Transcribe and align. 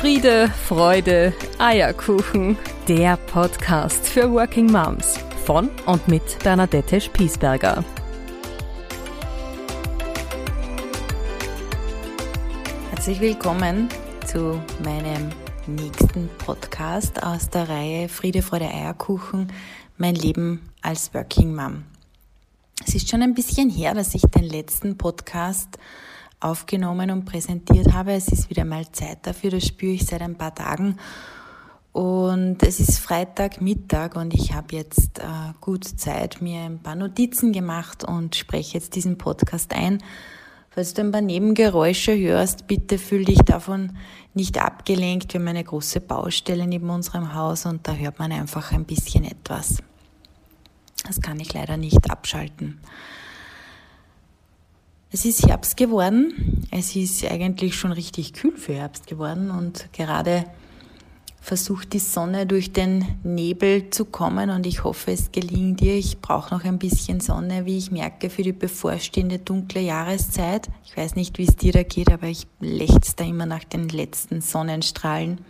Friede, 0.00 0.48
Freude, 0.66 1.34
Eierkuchen. 1.58 2.56
Der 2.88 3.18
Podcast 3.18 4.08
für 4.08 4.32
Working 4.32 4.72
Moms 4.72 5.18
von 5.44 5.68
und 5.84 6.08
mit 6.08 6.22
Bernadette 6.42 7.02
Spiesberger. 7.02 7.84
Herzlich 12.88 13.20
willkommen 13.20 13.90
zu 14.26 14.62
meinem 14.82 15.28
nächsten 15.66 16.30
Podcast 16.46 17.22
aus 17.22 17.50
der 17.50 17.68
Reihe 17.68 18.08
Friede, 18.08 18.40
Freude, 18.40 18.68
Eierkuchen. 18.68 19.52
Mein 19.98 20.14
Leben 20.14 20.62
als 20.80 21.12
Working 21.12 21.54
Mom. 21.54 21.84
Es 22.86 22.94
ist 22.94 23.10
schon 23.10 23.20
ein 23.20 23.34
bisschen 23.34 23.68
her, 23.68 23.92
dass 23.92 24.14
ich 24.14 24.22
den 24.22 24.44
letzten 24.44 24.96
Podcast 24.96 25.76
aufgenommen 26.40 27.10
und 27.10 27.24
präsentiert 27.24 27.92
habe. 27.92 28.12
Es 28.12 28.28
ist 28.28 28.50
wieder 28.50 28.64
mal 28.64 28.90
Zeit 28.92 29.26
dafür, 29.26 29.50
das 29.50 29.66
spüre 29.66 29.92
ich 29.92 30.06
seit 30.06 30.22
ein 30.22 30.36
paar 30.36 30.54
Tagen. 30.54 30.96
Und 31.92 32.62
es 32.62 32.78
ist 32.78 32.98
Freitagmittag 32.98 34.14
und 34.14 34.32
ich 34.32 34.52
habe 34.52 34.76
jetzt 34.76 35.18
äh, 35.18 35.52
gut 35.60 35.84
Zeit, 35.84 36.40
mir 36.40 36.60
ein 36.60 36.78
paar 36.78 36.94
Notizen 36.94 37.52
gemacht 37.52 38.04
und 38.04 38.36
spreche 38.36 38.74
jetzt 38.74 38.94
diesen 38.94 39.18
Podcast 39.18 39.74
ein. 39.74 39.98
Falls 40.70 40.94
du 40.94 41.02
ein 41.02 41.10
paar 41.10 41.20
Nebengeräusche 41.20 42.16
hörst, 42.16 42.68
bitte 42.68 42.96
fühl 42.96 43.24
dich 43.24 43.40
davon 43.40 43.96
nicht 44.34 44.56
abgelenkt. 44.62 45.32
Wir 45.32 45.40
haben 45.40 45.48
eine 45.48 45.64
große 45.64 46.00
Baustelle 46.00 46.64
neben 46.68 46.90
unserem 46.90 47.34
Haus 47.34 47.66
und 47.66 47.88
da 47.88 47.94
hört 47.94 48.20
man 48.20 48.30
einfach 48.30 48.70
ein 48.70 48.84
bisschen 48.84 49.24
etwas. 49.24 49.82
Das 51.04 51.20
kann 51.20 51.40
ich 51.40 51.52
leider 51.52 51.76
nicht 51.76 52.08
abschalten. 52.08 52.78
Es 55.12 55.24
ist 55.24 55.44
Herbst 55.44 55.76
geworden. 55.76 56.64
Es 56.70 56.94
ist 56.94 57.24
eigentlich 57.24 57.74
schon 57.74 57.90
richtig 57.90 58.32
kühl 58.32 58.56
für 58.56 58.74
Herbst 58.74 59.08
geworden 59.08 59.50
und 59.50 59.92
gerade 59.92 60.44
versucht 61.40 61.94
die 61.94 61.98
Sonne 61.98 62.46
durch 62.46 62.72
den 62.72 63.04
Nebel 63.24 63.90
zu 63.90 64.04
kommen 64.04 64.50
und 64.50 64.66
ich 64.66 64.84
hoffe, 64.84 65.10
es 65.10 65.32
gelingt 65.32 65.80
dir. 65.80 65.96
Ich 65.96 66.20
brauche 66.20 66.54
noch 66.54 66.62
ein 66.62 66.78
bisschen 66.78 67.18
Sonne, 67.18 67.66
wie 67.66 67.76
ich 67.76 67.90
merke, 67.90 68.30
für 68.30 68.42
die 68.42 68.52
bevorstehende 68.52 69.40
dunkle 69.40 69.80
Jahreszeit. 69.80 70.68
Ich 70.84 70.96
weiß 70.96 71.16
nicht, 71.16 71.38
wie 71.38 71.44
es 71.44 71.56
dir 71.56 71.72
da 71.72 71.82
geht, 71.82 72.12
aber 72.12 72.28
ich 72.28 72.46
lechze 72.60 73.14
da 73.16 73.24
immer 73.24 73.46
nach 73.46 73.64
den 73.64 73.88
letzten 73.88 74.40
Sonnenstrahlen. 74.40 75.40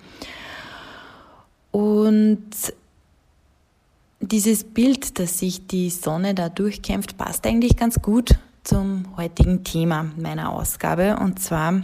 Und 1.71 2.49
dieses 4.21 4.65
Bild, 4.65 5.19
dass 5.19 5.39
sich 5.39 5.67
die 5.67 5.91
Sonne 5.91 6.35
da 6.35 6.49
durchkämpft, 6.49 7.19
passt 7.19 7.47
eigentlich 7.47 7.77
ganz 7.77 8.01
gut 8.01 8.39
zum 8.71 9.05
heutigen 9.17 9.65
Thema 9.65 10.13
meiner 10.17 10.53
Ausgabe. 10.53 11.17
Und 11.17 11.41
zwar, 11.41 11.83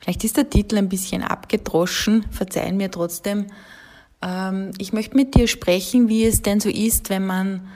vielleicht 0.00 0.24
ist 0.24 0.36
der 0.36 0.50
Titel 0.50 0.76
ein 0.76 0.88
bisschen 0.88 1.22
abgedroschen, 1.22 2.24
verzeihen 2.32 2.76
mir 2.76 2.90
trotzdem. 2.90 3.46
Ähm, 4.22 4.72
ich 4.78 4.92
möchte 4.92 5.14
mit 5.14 5.36
dir 5.36 5.46
sprechen, 5.46 6.08
wie 6.08 6.24
es 6.24 6.42
denn 6.42 6.58
so 6.58 6.68
ist, 6.68 7.10
wenn 7.10 7.26
man 7.26 7.68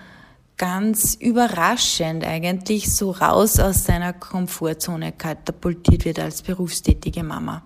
ganz 0.56 1.14
überraschend 1.14 2.24
eigentlich 2.24 2.92
so 2.92 3.12
raus 3.12 3.60
aus 3.60 3.84
seiner 3.84 4.12
Komfortzone 4.12 5.12
katapultiert 5.12 6.04
wird 6.04 6.18
als 6.18 6.42
berufstätige 6.42 7.22
Mama. 7.22 7.62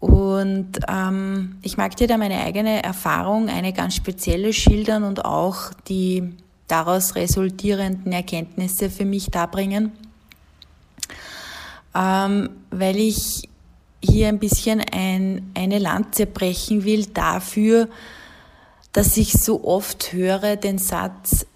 Und 0.00 0.80
ähm, 0.86 1.56
ich 1.62 1.78
mag 1.78 1.96
dir 1.96 2.08
da 2.08 2.18
meine 2.18 2.42
eigene 2.42 2.82
Erfahrung, 2.82 3.48
eine 3.48 3.72
ganz 3.72 3.94
spezielle 3.94 4.52
schildern 4.52 5.02
und 5.02 5.24
auch 5.24 5.72
die 5.88 6.34
daraus 6.68 7.14
resultierenden 7.14 8.12
Erkenntnisse 8.12 8.90
für 8.90 9.04
mich 9.04 9.30
darbringen, 9.30 9.92
ähm, 11.94 12.50
weil 12.70 12.96
ich 12.96 13.48
hier 14.02 14.28
ein 14.28 14.38
bisschen 14.38 14.80
ein, 14.80 15.50
eine 15.54 15.78
Lanze 15.78 16.26
brechen 16.26 16.84
will 16.84 17.06
dafür, 17.06 17.88
dass 18.92 19.16
ich 19.16 19.32
so 19.32 19.64
oft 19.64 20.12
höre 20.12 20.56
den 20.56 20.78
Satz, 20.78 21.46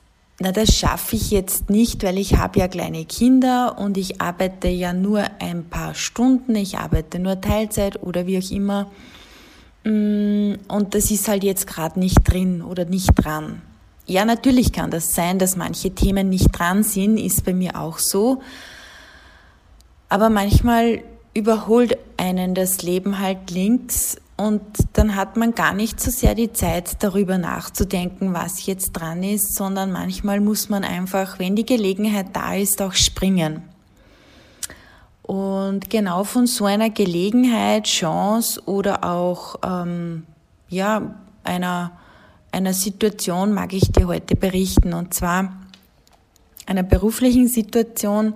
na, 0.43 0.53
das 0.53 0.75
schaffe 0.75 1.17
ich 1.17 1.31
jetzt 1.31 1.69
nicht, 1.69 2.03
weil 2.03 2.17
ich 2.17 2.37
habe 2.37 2.61
ja 2.61 2.69
kleine 2.69 3.05
Kinder 3.05 3.79
und 3.79 3.99
ich 3.99 4.23
arbeite 4.23 4.69
ja 4.69 4.95
nur 4.95 5.23
ein 5.39 5.65
paar 5.65 5.95
Stunden, 5.95 6.57
ich 6.57 6.79
arbeite 6.79 7.19
nur 7.19 7.43
Teilzeit 7.43 8.03
oder 8.03 8.27
wie 8.27 8.39
auch 8.39 8.51
immer. 8.51 8.91
Mm, 9.85 10.55
und 10.67 10.95
das 10.95 11.11
ist 11.11 11.29
halt 11.29 11.45
jetzt 11.45 11.67
gerade 11.67 12.01
nicht 12.01 12.21
drin 12.25 12.63
oder 12.63 12.87
nicht 12.87 13.11
dran. 13.17 13.61
Ja, 14.11 14.25
natürlich 14.25 14.73
kann 14.73 14.91
das 14.91 15.15
sein, 15.15 15.39
dass 15.39 15.55
manche 15.55 15.95
Themen 15.95 16.31
nicht 16.31 16.49
dran 16.51 16.83
sind, 16.83 17.17
ist 17.17 17.45
bei 17.45 17.55
mir 17.55 17.81
auch 17.81 18.01
so. 18.01 18.43
Aber 20.09 20.31
manchmal 20.31 21.05
überholt 21.33 21.97
einen 22.17 22.57
das 22.57 22.83
Leben 22.83 23.21
halt 23.21 23.53
links 23.53 24.17
und 24.37 24.63
dann 24.95 25.15
hat 25.15 25.37
man 25.37 25.55
gar 25.55 25.75
nicht 25.75 26.01
so 26.01 26.11
sehr 26.11 26.35
die 26.35 26.53
Zeit, 26.53 27.05
darüber 27.05 27.39
nachzudenken, 27.39 28.35
was 28.35 28.67
jetzt 28.67 28.95
dran 28.95 29.23
ist, 29.23 29.55
sondern 29.55 29.93
manchmal 29.93 30.41
muss 30.41 30.69
man 30.69 30.83
einfach, 30.83 31.39
wenn 31.39 31.55
die 31.55 31.65
Gelegenheit 31.65 32.31
da 32.33 32.57
ist, 32.57 32.83
auch 32.83 32.95
springen. 32.95 33.63
Und 35.23 35.89
genau 35.89 36.25
von 36.25 36.49
so 36.49 36.65
einer 36.65 36.91
Gelegenheit, 36.91 37.85
Chance 37.85 38.61
oder 38.67 39.05
auch 39.05 39.55
ähm, 39.65 40.27
ja, 40.69 41.15
einer 41.45 41.93
einer 42.53 42.75
Situation 42.75 43.53
mag 43.53 43.73
ich 43.73 43.93
dir 43.93 44.07
heute 44.07 44.37
berichten, 44.37 44.93
und 44.93 45.15
zwar 45.15 45.53
einer 46.67 46.83
beruflichen 46.83 47.49
Situation. 47.49 48.35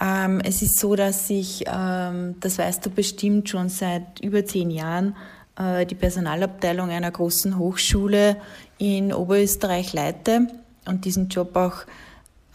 Ähm, 0.00 0.40
es 0.44 0.62
ist 0.62 0.78
so, 0.78 0.94
dass 0.94 1.30
ich, 1.30 1.64
ähm, 1.66 2.36
das 2.40 2.58
weißt 2.58 2.84
du 2.84 2.90
bestimmt 2.90 3.48
schon 3.48 3.68
seit 3.68 4.20
über 4.20 4.44
zehn 4.44 4.70
Jahren, 4.70 5.16
äh, 5.58 5.86
die 5.86 5.94
Personalabteilung 5.94 6.90
einer 6.90 7.10
großen 7.10 7.58
Hochschule 7.58 8.36
in 8.78 9.12
Oberösterreich 9.12 9.92
leite 9.92 10.48
und 10.86 11.04
diesen 11.04 11.28
Job 11.28 11.56
auch 11.56 11.84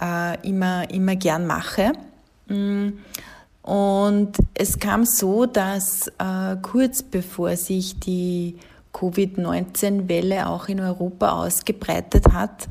äh, 0.01 0.47
immer, 0.47 0.89
immer 0.89 1.15
gern 1.15 1.47
mache. 1.47 1.93
Mm. 2.47 2.89
Und 3.63 4.37
es 4.55 4.79
kam 4.79 5.05
so, 5.05 5.45
dass 5.45 6.07
äh, 6.17 6.55
kurz 6.61 7.03
bevor 7.03 7.55
sich 7.55 7.99
die 7.99 8.57
Covid-19-Welle 8.93 10.47
auch 10.47 10.67
in 10.67 10.79
Europa 10.79 11.29
ausgebreitet 11.29 12.33
hat, 12.33 12.67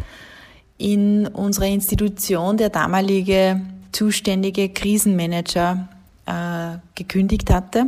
in 0.78 1.26
unserer 1.26 1.66
Institution 1.66 2.56
der 2.56 2.70
damalige 2.70 3.60
zuständige 3.92 4.69
Krisenmanager 4.69 5.88
äh, 6.26 6.78
gekündigt 6.94 7.50
hatte. 7.50 7.86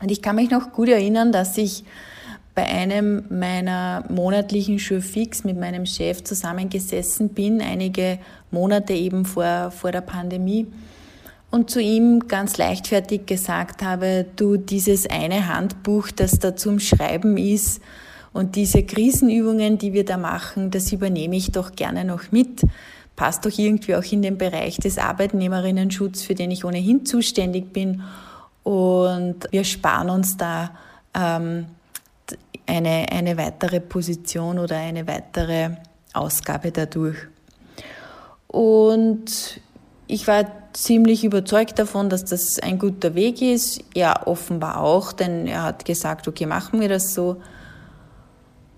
Und 0.00 0.10
ich 0.10 0.22
kann 0.22 0.36
mich 0.36 0.50
noch 0.50 0.72
gut 0.72 0.88
erinnern, 0.88 1.32
dass 1.32 1.56
ich 1.56 1.84
bei 2.54 2.66
einem 2.66 3.24
meiner 3.30 4.04
monatlichen 4.08 4.78
Fix 4.78 5.44
mit 5.44 5.58
meinem 5.58 5.86
Chef 5.86 6.22
zusammengesessen 6.22 7.30
bin, 7.30 7.60
einige 7.60 8.18
Monate 8.50 8.92
eben 8.92 9.24
vor, 9.24 9.70
vor 9.72 9.90
der 9.90 10.02
Pandemie 10.02 10.66
und 11.54 11.70
zu 11.70 11.80
ihm 11.80 12.26
ganz 12.26 12.56
leichtfertig 12.56 13.26
gesagt 13.26 13.80
habe, 13.80 14.26
du, 14.34 14.56
dieses 14.56 15.08
eine 15.08 15.46
Handbuch, 15.46 16.10
das 16.10 16.40
da 16.40 16.56
zum 16.56 16.80
Schreiben 16.80 17.36
ist 17.36 17.80
und 18.32 18.56
diese 18.56 18.82
Krisenübungen, 18.82 19.78
die 19.78 19.92
wir 19.92 20.04
da 20.04 20.16
machen, 20.16 20.72
das 20.72 20.90
übernehme 20.90 21.36
ich 21.36 21.52
doch 21.52 21.70
gerne 21.76 22.04
noch 22.04 22.32
mit. 22.32 22.62
Passt 23.14 23.46
doch 23.46 23.56
irgendwie 23.56 23.94
auch 23.94 24.02
in 24.02 24.22
den 24.22 24.36
Bereich 24.36 24.78
des 24.78 24.98
Arbeitnehmerinnenschutzes, 24.98 26.24
für 26.24 26.34
den 26.34 26.50
ich 26.50 26.64
ohnehin 26.64 27.06
zuständig 27.06 27.72
bin. 27.72 28.02
Und 28.64 29.46
wir 29.52 29.62
sparen 29.62 30.10
uns 30.10 30.36
da 30.36 30.72
ähm, 31.14 31.66
eine, 32.66 33.06
eine 33.12 33.36
weitere 33.36 33.78
Position 33.78 34.58
oder 34.58 34.78
eine 34.78 35.06
weitere 35.06 35.70
Ausgabe 36.14 36.72
dadurch. 36.72 37.18
Und 38.48 39.60
ich 40.08 40.26
war 40.26 40.63
ziemlich 40.74 41.24
überzeugt 41.24 41.78
davon, 41.78 42.10
dass 42.10 42.24
das 42.24 42.58
ein 42.58 42.78
guter 42.78 43.14
Weg 43.14 43.40
ist. 43.40 43.80
Er 43.94 44.26
offenbar 44.26 44.80
auch, 44.80 45.12
denn 45.12 45.46
er 45.46 45.62
hat 45.62 45.84
gesagt, 45.84 46.26
okay, 46.28 46.46
machen 46.46 46.80
wir 46.80 46.88
das 46.88 47.14
so. 47.14 47.36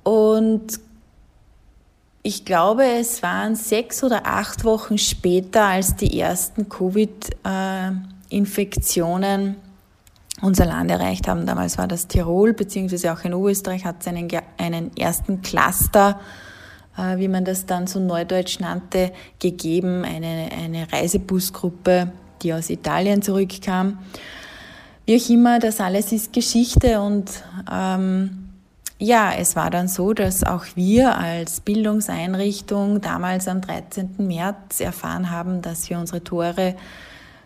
Und 0.05 0.79
ich 2.23 2.45
glaube, 2.45 2.85
es 2.85 3.23
waren 3.23 3.57
sechs 3.57 4.05
oder 4.05 4.27
acht 4.27 4.65
Wochen 4.65 4.99
später, 4.99 5.65
als 5.65 5.97
die 5.97 6.21
ersten 6.21 6.69
Covid-Infektionen 6.69 9.57
unser 10.43 10.67
Land 10.67 10.91
erreicht 10.91 11.29
haben. 11.29 11.47
Damals 11.47 11.79
war 11.79 11.89
das 11.89 12.09
Tirol, 12.09 12.53
beziehungsweise 12.53 13.11
auch 13.13 13.25
in 13.25 13.33
Österreich 13.33 13.85
hat 13.85 13.97
es 14.01 14.09
einen, 14.09 14.29
einen 14.59 14.97
ersten 14.97 15.41
Cluster 15.41 16.21
äh, 16.21 16.25
wie 16.97 17.29
man 17.29 17.45
das 17.45 17.67
dann 17.67 17.87
so 17.87 18.01
neudeutsch 18.01 18.61
nannte, 18.61 19.13
gegeben, 19.39 20.05
eine, 20.05 20.49
eine 20.53 20.91
Reisebusgruppe, 20.93 22.13
die 22.43 22.53
aus 22.53 22.71
Italien 22.71 23.23
zurückkam. 23.23 23.99
Wie 25.05 25.17
auch 25.17 25.31
immer, 25.31 25.59
das 25.59 25.81
alles 25.81 26.13
ist 26.13 26.33
Geschichte 26.33 27.01
und 27.01 27.31
ähm, 27.71 28.47
ja, 28.99 29.33
es 29.37 29.57
war 29.57 29.71
dann 29.71 29.89
so, 29.89 30.15
dass 30.15 30.43
auch 30.43 30.65
wir 30.75 31.19
als 31.19 31.61
Bildungseinrichtung 31.61 33.03
damals 33.03 33.47
am 33.47 33.61
13. 33.61 34.15
März 34.19 34.81
erfahren 34.81 35.31
haben, 35.31 35.61
dass 35.61 35.91
wir 35.91 35.99
unsere 35.99 36.25
Tore 36.25 36.75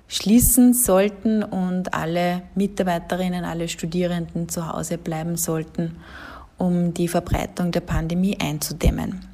schließen 0.07 0.75
sollten 0.75 1.43
und 1.43 1.93
alle 1.93 2.43
Mitarbeiterinnen, 2.55 3.45
alle 3.45 3.69
Studierenden 3.69 4.49
zu 4.49 4.73
Hause 4.73 4.97
bleiben 4.97 5.37
sollten, 5.37 5.97
um 6.57 6.95
die 6.95 7.09
Verbreitung 7.09 7.73
der 7.73 7.81
Pandemie 7.81 8.39
einzudämmen. 8.41 9.30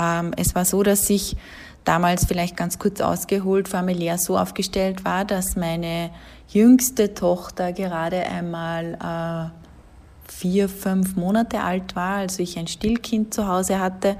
Ähm, 0.00 0.32
es 0.36 0.54
war 0.54 0.64
so, 0.64 0.82
dass 0.82 1.08
ich 1.10 1.36
damals 1.84 2.24
vielleicht 2.24 2.56
ganz 2.56 2.78
kurz 2.78 3.00
ausgeholt 3.00 3.68
familiär 3.68 4.18
so 4.18 4.38
aufgestellt 4.38 5.04
war, 5.04 5.24
dass 5.24 5.56
meine 5.56 6.10
jüngste 6.48 7.14
Tochter 7.14 7.72
gerade 7.72 8.18
einmal 8.26 9.52
äh, 9.54 10.30
vier, 10.30 10.68
fünf 10.68 11.16
Monate 11.16 11.60
alt 11.60 11.96
war, 11.96 12.16
also 12.16 12.42
ich 12.42 12.58
ein 12.58 12.66
Stillkind 12.66 13.34
zu 13.34 13.46
Hause 13.46 13.80
hatte 13.80 14.16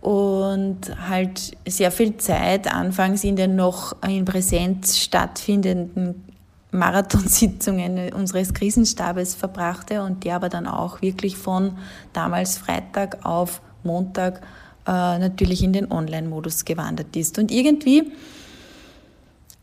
und 0.00 0.80
halt 1.08 1.56
sehr 1.66 1.90
viel 1.90 2.16
Zeit 2.18 2.72
anfangs 2.72 3.24
in 3.24 3.36
den 3.36 3.56
noch 3.56 3.96
in 4.02 4.24
Präsenz 4.24 4.98
stattfindenden 4.98 6.24
Marathonsitzungen 6.70 8.12
unseres 8.12 8.52
Krisenstabes 8.52 9.34
verbrachte 9.34 10.02
und 10.02 10.24
der 10.24 10.36
aber 10.36 10.48
dann 10.48 10.66
auch 10.66 11.00
wirklich 11.02 11.36
von 11.36 11.78
damals 12.12 12.58
Freitag 12.58 13.24
auf 13.24 13.60
Montag 13.88 14.40
äh, 14.86 15.18
natürlich 15.18 15.64
in 15.64 15.72
den 15.72 15.90
Online-Modus 15.90 16.64
gewandert 16.64 17.16
ist. 17.16 17.38
Und 17.38 17.50
irgendwie 17.50 18.12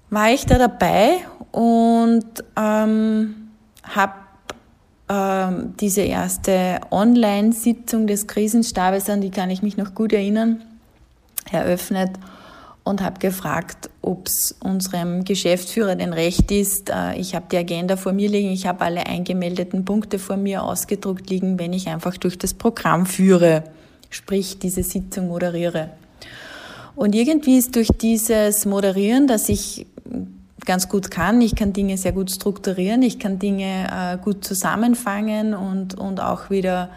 war 0.09 0.29
ich 0.31 0.45
da 0.45 0.57
dabei 0.57 1.17
und 1.51 2.25
ähm, 2.57 3.49
habe 3.83 4.13
ähm, 5.07 5.73
diese 5.79 6.01
erste 6.01 6.79
Online-Sitzung 6.91 8.07
des 8.07 8.27
Krisenstabes, 8.27 9.09
an 9.09 9.21
die 9.21 9.31
kann 9.31 9.49
ich 9.49 9.61
mich 9.61 9.77
noch 9.77 9.93
gut 9.93 10.13
erinnern, 10.13 10.63
eröffnet 11.51 12.11
und 12.83 13.01
habe 13.01 13.19
gefragt, 13.19 13.89
ob 14.01 14.27
es 14.27 14.55
unserem 14.59 15.23
Geschäftsführer 15.23 15.95
denn 15.95 16.13
recht 16.13 16.51
ist. 16.51 16.89
Äh, 16.89 17.15
ich 17.17 17.35
habe 17.35 17.45
die 17.51 17.57
Agenda 17.57 17.97
vor 17.97 18.13
mir 18.13 18.29
liegen, 18.29 18.49
ich 18.49 18.67
habe 18.67 18.81
alle 18.81 19.05
eingemeldeten 19.05 19.85
Punkte 19.85 20.19
vor 20.19 20.37
mir 20.37 20.63
ausgedruckt 20.63 21.29
liegen, 21.29 21.59
wenn 21.59 21.73
ich 21.73 21.87
einfach 21.87 22.17
durch 22.17 22.37
das 22.37 22.53
Programm 22.53 23.05
führe, 23.05 23.63
sprich 24.09 24.59
diese 24.59 24.83
Sitzung 24.83 25.27
moderiere. 25.27 25.91
Und 26.95 27.13
irgendwie 27.13 27.57
ist 27.57 27.75
durch 27.75 27.89
dieses 27.89 28.65
Moderieren, 28.65 29.27
dass 29.27 29.49
ich 29.49 29.85
ganz 30.65 30.89
gut 30.89 31.11
kann. 31.11 31.41
Ich 31.41 31.55
kann 31.55 31.73
Dinge 31.73 31.97
sehr 31.97 32.11
gut 32.11 32.31
strukturieren, 32.31 33.01
ich 33.01 33.19
kann 33.19 33.39
Dinge 33.39 33.87
äh, 33.91 34.17
gut 34.17 34.43
zusammenfangen 34.43 35.53
und, 35.53 35.95
und 35.95 36.19
auch 36.19 36.49
wieder 36.49 36.89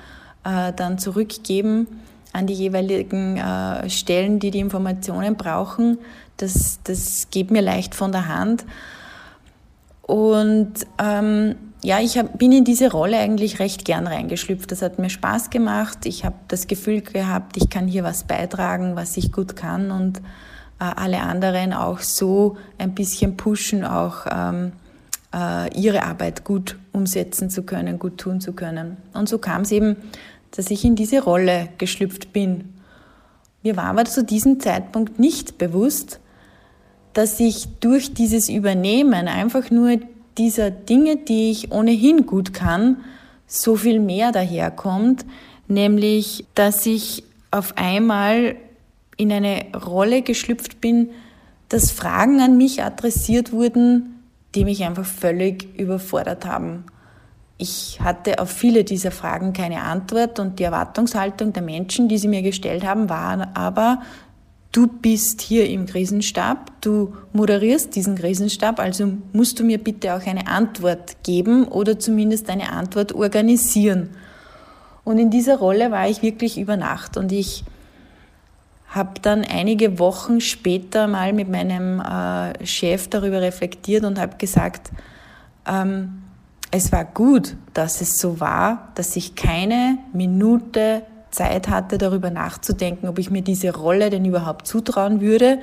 äh, 0.45 0.73
dann 0.73 0.99
zurückgeben 0.99 1.87
an 2.33 2.47
die 2.47 2.55
jeweiligen 2.55 3.37
äh, 3.37 3.89
Stellen, 3.91 4.39
die 4.39 4.51
die 4.51 4.61
Informationen 4.61 5.37
brauchen. 5.37 5.99
Das, 6.37 6.79
das 6.85 7.29
geht 7.31 7.51
mir 7.51 7.63
leicht 7.63 7.95
von 7.95 8.13
der 8.13 8.29
Hand. 8.29 8.65
Und 10.09 10.73
ähm, 10.99 11.55
ja, 11.85 12.01
ich 12.01 12.17
hab, 12.17 12.39
bin 12.39 12.51
in 12.51 12.65
diese 12.65 12.91
Rolle 12.91 13.19
eigentlich 13.19 13.59
recht 13.59 13.85
gern 13.85 14.07
reingeschlüpft. 14.07 14.73
Das 14.73 14.81
hat 14.81 14.99
mir 14.99 15.11
Spaß 15.11 15.51
gemacht. 15.51 16.07
Ich 16.07 16.25
habe 16.25 16.37
das 16.49 16.67
Gefühl 16.67 17.03
gehabt, 17.03 17.59
ich 17.59 17.69
kann 17.69 17.87
hier 17.87 18.05
was 18.05 18.25
beitragen, 18.25 18.97
was 18.97 19.19
ich 19.19 19.33
gut 19.33 19.55
kann 19.55 19.91
und 19.91 20.19
äh, 20.81 20.85
alle 20.85 21.21
anderen 21.21 21.75
auch 21.75 21.99
so 21.99 22.57
ein 22.79 22.95
bisschen 22.95 23.37
pushen, 23.37 23.85
auch 23.85 24.25
ähm, 24.31 24.73
äh, 25.35 25.79
ihre 25.79 26.05
Arbeit 26.05 26.43
gut 26.43 26.79
umsetzen 26.93 27.51
zu 27.51 27.65
können, 27.65 27.99
gut 27.99 28.17
tun 28.17 28.41
zu 28.41 28.55
können. 28.55 28.97
Und 29.13 29.29
so 29.29 29.37
kam 29.37 29.61
es 29.61 29.73
eben, 29.73 29.97
dass 30.53 30.71
ich 30.71 30.87
in 30.87 30.97
diese 30.97 31.23
Rolle 31.23 31.69
geschlüpft 31.77 32.33
bin. 32.33 32.73
Mir 33.63 33.77
war 33.77 33.85
aber 33.85 34.07
zu 34.07 34.25
diesem 34.25 34.59
Zeitpunkt 34.59 35.19
nicht 35.19 35.59
bewusst, 35.59 36.19
dass 37.19 37.41
ich 37.41 37.67
durch 37.81 38.15
dieses 38.15 38.49
Übernehmen 38.49 39.27
einfach 39.27 39.73
nur 39.73 39.99
dieser 40.39 40.71
Dinge, 40.71 41.17
die 41.17 41.51
ich 41.51 41.73
ohnehin 41.73 42.27
gut 42.27 42.55
kann, 42.55 42.99
so 43.49 43.75
viel 43.75 43.99
mehr 43.99 44.31
daherkommt, 44.31 45.27
nämlich 45.67 46.45
dass 46.55 46.87
ich 46.87 47.25
auf 47.51 47.77
einmal 47.77 48.55
in 49.17 49.33
eine 49.33 49.65
Rolle 49.75 50.23
geschlüpft 50.23 50.81
bin, 50.81 51.11
dass 51.69 51.91
Fragen 51.91 52.41
an 52.41 52.57
mich 52.57 52.85
adressiert 52.85 53.51
wurden, 53.51 54.23
die 54.55 54.65
mich 54.65 54.85
einfach 54.85 55.05
völlig 55.05 55.77
überfordert 55.77 56.47
haben. 56.47 56.85
Ich 57.57 57.99
hatte 58.01 58.39
auf 58.39 58.51
viele 58.51 58.85
dieser 58.85 59.11
Fragen 59.11 59.53
keine 59.53 59.83
Antwort 59.83 60.39
und 60.39 60.61
die 60.61 60.63
Erwartungshaltung 60.63 61.53
der 61.53 61.65
Menschen, 61.65 62.09
die 62.09 62.19
sie 62.19 62.29
mir 62.29 62.43
gestellt 62.43 62.87
haben, 62.87 63.09
war 63.09 63.49
aber, 63.55 64.03
du 64.73 64.87
bist 64.87 65.41
hier 65.41 65.69
im 65.69 65.87
Krisenstab, 65.87 66.73
du 66.81 67.15
moderierst 67.33 67.95
diesen 67.95 68.17
Krisenstab, 68.17 68.79
also 68.79 69.13
musst 69.33 69.59
du 69.59 69.65
mir 69.65 69.79
bitte 69.79 70.15
auch 70.15 70.27
eine 70.27 70.47
Antwort 70.47 71.23
geben 71.25 71.67
oder 71.67 71.99
zumindest 71.99 72.51
eine 72.51 72.71
Antwort 72.73 73.13
organisieren. 73.15 74.11
Und 75.05 75.19
in 75.19 75.31
dieser 75.31 75.59
Rolle 75.59 75.91
war 75.91 76.09
ich 76.09 76.23
wirklich 76.23 76.59
über 76.59 76.77
Nacht 76.77 77.17
und 77.17 77.33
ich 77.33 77.65
habe 78.89 79.21
dann 79.21 79.45
einige 79.45 79.99
Wochen 79.99 80.41
später 80.41 81.07
mal 81.07 81.33
mit 81.33 81.49
meinem 81.49 82.01
äh, 82.01 82.67
Chef 82.67 83.09
darüber 83.09 83.41
reflektiert 83.41 84.05
und 84.05 84.19
habe 84.19 84.37
gesagt, 84.39 84.91
ähm, 85.67 86.23
es 86.71 86.93
war 86.93 87.05
gut, 87.05 87.57
dass 87.75 88.01
es 88.01 88.19
so 88.19 88.41
war, 88.41 88.89
dass 88.95 89.17
ich 89.17 89.35
keine 89.35 89.99
Minute 90.13 91.03
Zeit 91.31 91.69
hatte, 91.69 91.99
darüber 91.99 92.31
nachzudenken, 92.31 93.09
ob 93.09 93.19
ich 93.19 93.31
mir 93.31 93.43
diese 93.43 93.75
Rolle 93.75 94.11
denn 94.11 94.25
überhaupt 94.25 94.67
zutrauen 94.67 95.21
würde, 95.21 95.59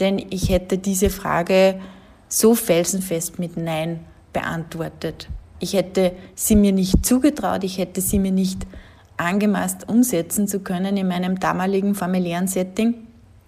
denn 0.00 0.18
ich 0.30 0.50
hätte 0.50 0.78
diese 0.78 1.10
Frage 1.10 1.80
so 2.28 2.54
felsenfest 2.54 3.38
mit 3.38 3.56
Nein 3.56 4.00
beantwortet. 4.32 5.28
Ich 5.60 5.72
hätte 5.72 6.12
sie 6.34 6.56
mir 6.56 6.72
nicht 6.72 7.04
zugetraut, 7.04 7.64
ich 7.64 7.78
hätte 7.78 8.00
sie 8.00 8.18
mir 8.18 8.32
nicht 8.32 8.66
angemaßt 9.16 9.88
umsetzen 9.88 10.46
zu 10.46 10.60
können 10.60 10.96
in 10.96 11.08
meinem 11.08 11.40
damaligen 11.40 11.94
familiären 11.94 12.46
Setting. 12.46 12.94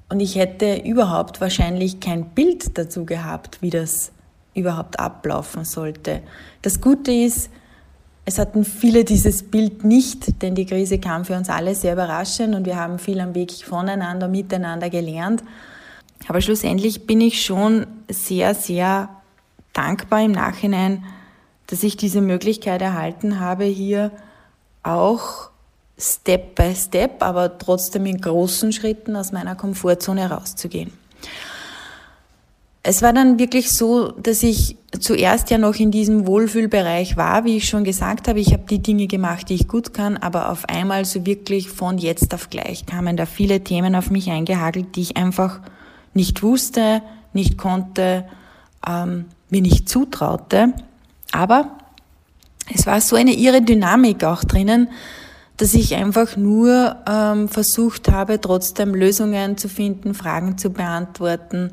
Und 0.09 0.19
ich 0.19 0.35
hätte 0.35 0.83
überhaupt 0.85 1.41
wahrscheinlich 1.41 2.01
kein 2.01 2.31
Bild 2.31 2.77
dazu 2.77 3.05
gehabt, 3.05 3.63
wie 3.63 3.71
das 3.71 4.11
überhaupt 4.55 4.99
ablaufen 4.99 5.65
sollte. 5.65 6.23
Das 6.63 6.81
Gute 6.81 7.13
ist, 7.13 7.51
es 8.31 8.39
hatten 8.39 8.65
viele 8.65 9.05
dieses 9.05 9.43
Bild 9.43 9.83
nicht, 9.83 10.41
denn 10.41 10.55
die 10.55 10.65
Krise 10.65 11.01
kam 11.01 11.25
für 11.25 11.37
uns 11.37 11.49
alle 11.49 11.75
sehr 11.75 11.95
überraschend 11.95 12.55
und 12.55 12.65
wir 12.65 12.77
haben 12.77 13.01
viel 13.01 13.19
am 13.19 13.35
Weg 13.35 13.51
voneinander, 13.65 14.29
miteinander 14.29 14.89
gelernt. 14.89 15.43
Aber 16.29 16.41
schlussendlich 16.41 17.09
bin 17.09 17.21
ich 17.21 17.45
schon 17.45 17.89
sehr, 18.09 18.55
sehr 18.55 19.09
dankbar 19.73 20.23
im 20.23 20.31
Nachhinein, 20.31 21.05
dass 21.67 21.83
ich 21.83 21.97
diese 21.97 22.21
Möglichkeit 22.21 22.81
erhalten 22.83 23.41
habe, 23.41 23.65
hier 23.65 24.13
auch 24.85 25.51
Step 25.99 26.55
by 26.55 26.73
Step, 26.77 27.25
aber 27.25 27.59
trotzdem 27.59 28.07
in 28.07 28.21
großen 28.21 28.73
Schritten 28.73 29.17
aus 29.17 29.33
meiner 29.33 29.57
Komfortzone 29.57 30.21
herauszugehen. 30.21 30.93
Es 32.83 33.03
war 33.03 33.13
dann 33.13 33.39
wirklich 33.39 33.71
so, 33.71 34.13
dass 34.13 34.43
ich 34.43 34.77
zuerst 34.99 35.51
ja 35.51 35.59
noch 35.59 35.75
in 35.75 35.91
diesem 35.91 36.27
Wohlfühlbereich 36.27 37.17
war, 37.17 37.45
wie 37.45 37.59
ich 37.59 37.69
schon 37.69 37.85
gesagt 37.85 38.27
habe. 38.27 38.41
Ich 38.41 38.53
habe 38.55 38.65
die 38.69 38.81
Dinge 38.81 39.07
gemacht, 39.07 39.51
die 39.51 39.55
ich 39.55 39.69
gut 39.69 39.93
kann, 39.93 40.17
aber 40.17 40.51
auf 40.51 40.67
einmal 40.67 41.05
so 41.05 41.27
wirklich 41.27 41.69
von 41.69 41.99
jetzt 41.99 42.33
auf 42.33 42.49
gleich 42.49 42.87
kamen 42.87 43.19
da 43.19 43.27
viele 43.27 43.63
Themen 43.63 43.95
auf 43.95 44.11
mich 44.11 44.31
eingehagelt, 44.31 44.97
die 44.97 45.03
ich 45.03 45.17
einfach 45.19 45.61
nicht 46.15 46.43
wusste, 46.43 47.03
nicht 47.35 47.59
konnte, 47.59 48.25
ähm, 48.87 49.27
mir 49.51 49.61
nicht 49.61 49.89
zutraute. 49.89 50.73
Aber 51.33 51.79
es 52.75 52.87
war 52.87 53.01
so 53.03 53.15
eine 53.15 53.35
irre 53.35 53.61
Dynamik 53.61 54.25
auch 54.25 54.43
drinnen, 54.43 54.89
dass 55.61 55.75
ich 55.75 55.95
einfach 55.95 56.39
nur 56.39 56.97
ähm, 57.07 57.47
versucht 57.47 58.11
habe, 58.11 58.41
trotzdem 58.41 58.95
Lösungen 58.95 59.59
zu 59.59 59.69
finden, 59.69 60.15
Fragen 60.15 60.57
zu 60.57 60.71
beantworten, 60.71 61.73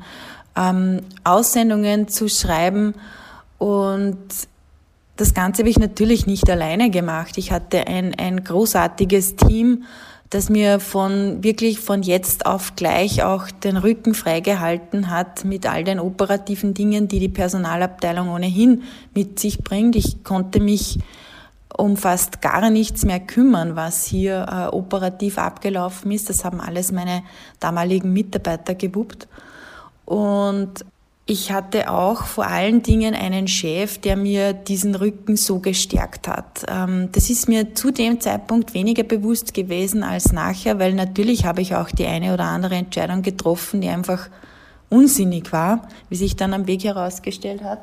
ähm, 0.54 1.00
Aussendungen 1.24 2.06
zu 2.06 2.28
schreiben. 2.28 2.92
Und 3.56 4.18
das 5.16 5.32
Ganze 5.32 5.62
habe 5.62 5.70
ich 5.70 5.78
natürlich 5.78 6.26
nicht 6.26 6.50
alleine 6.50 6.90
gemacht. 6.90 7.38
Ich 7.38 7.50
hatte 7.50 7.86
ein, 7.86 8.14
ein 8.18 8.44
großartiges 8.44 9.36
Team, 9.36 9.84
das 10.28 10.50
mir 10.50 10.80
von 10.80 11.42
wirklich 11.42 11.80
von 11.80 12.02
jetzt 12.02 12.44
auf 12.44 12.76
gleich 12.76 13.22
auch 13.22 13.50
den 13.50 13.78
Rücken 13.78 14.12
freigehalten 14.12 15.08
hat 15.08 15.46
mit 15.46 15.64
all 15.64 15.82
den 15.82 15.98
operativen 15.98 16.74
Dingen, 16.74 17.08
die 17.08 17.20
die 17.20 17.30
Personalabteilung 17.30 18.28
ohnehin 18.28 18.82
mit 19.14 19.38
sich 19.38 19.64
bringt. 19.64 19.96
Ich 19.96 20.24
konnte 20.24 20.60
mich 20.60 20.98
um 21.76 21.96
fast 21.96 22.40
gar 22.40 22.70
nichts 22.70 23.04
mehr 23.04 23.20
kümmern, 23.20 23.76
was 23.76 24.04
hier 24.04 24.46
äh, 24.50 24.74
operativ 24.74 25.38
abgelaufen 25.38 26.10
ist. 26.10 26.28
Das 26.28 26.44
haben 26.44 26.60
alles 26.60 26.92
meine 26.92 27.22
damaligen 27.60 28.12
Mitarbeiter 28.12 28.74
gewuppt. 28.74 29.28
Und 30.04 30.84
ich 31.30 31.52
hatte 31.52 31.90
auch 31.90 32.24
vor 32.24 32.46
allen 32.46 32.82
Dingen 32.82 33.14
einen 33.14 33.48
Chef, 33.48 33.98
der 33.98 34.16
mir 34.16 34.54
diesen 34.54 34.94
Rücken 34.94 35.36
so 35.36 35.58
gestärkt 35.58 36.26
hat. 36.26 36.64
Ähm, 36.66 37.10
das 37.12 37.28
ist 37.28 37.48
mir 37.48 37.74
zu 37.74 37.90
dem 37.90 38.18
Zeitpunkt 38.18 38.72
weniger 38.72 39.02
bewusst 39.02 39.52
gewesen 39.52 40.02
als 40.02 40.32
nachher, 40.32 40.78
weil 40.78 40.94
natürlich 40.94 41.44
habe 41.44 41.60
ich 41.60 41.74
auch 41.74 41.90
die 41.90 42.06
eine 42.06 42.32
oder 42.32 42.44
andere 42.44 42.76
Entscheidung 42.76 43.20
getroffen, 43.20 43.82
die 43.82 43.90
einfach 43.90 44.30
unsinnig 44.88 45.52
war, 45.52 45.86
wie 46.08 46.16
sich 46.16 46.34
dann 46.34 46.54
am 46.54 46.66
Weg 46.66 46.84
herausgestellt 46.84 47.62
hat. 47.62 47.82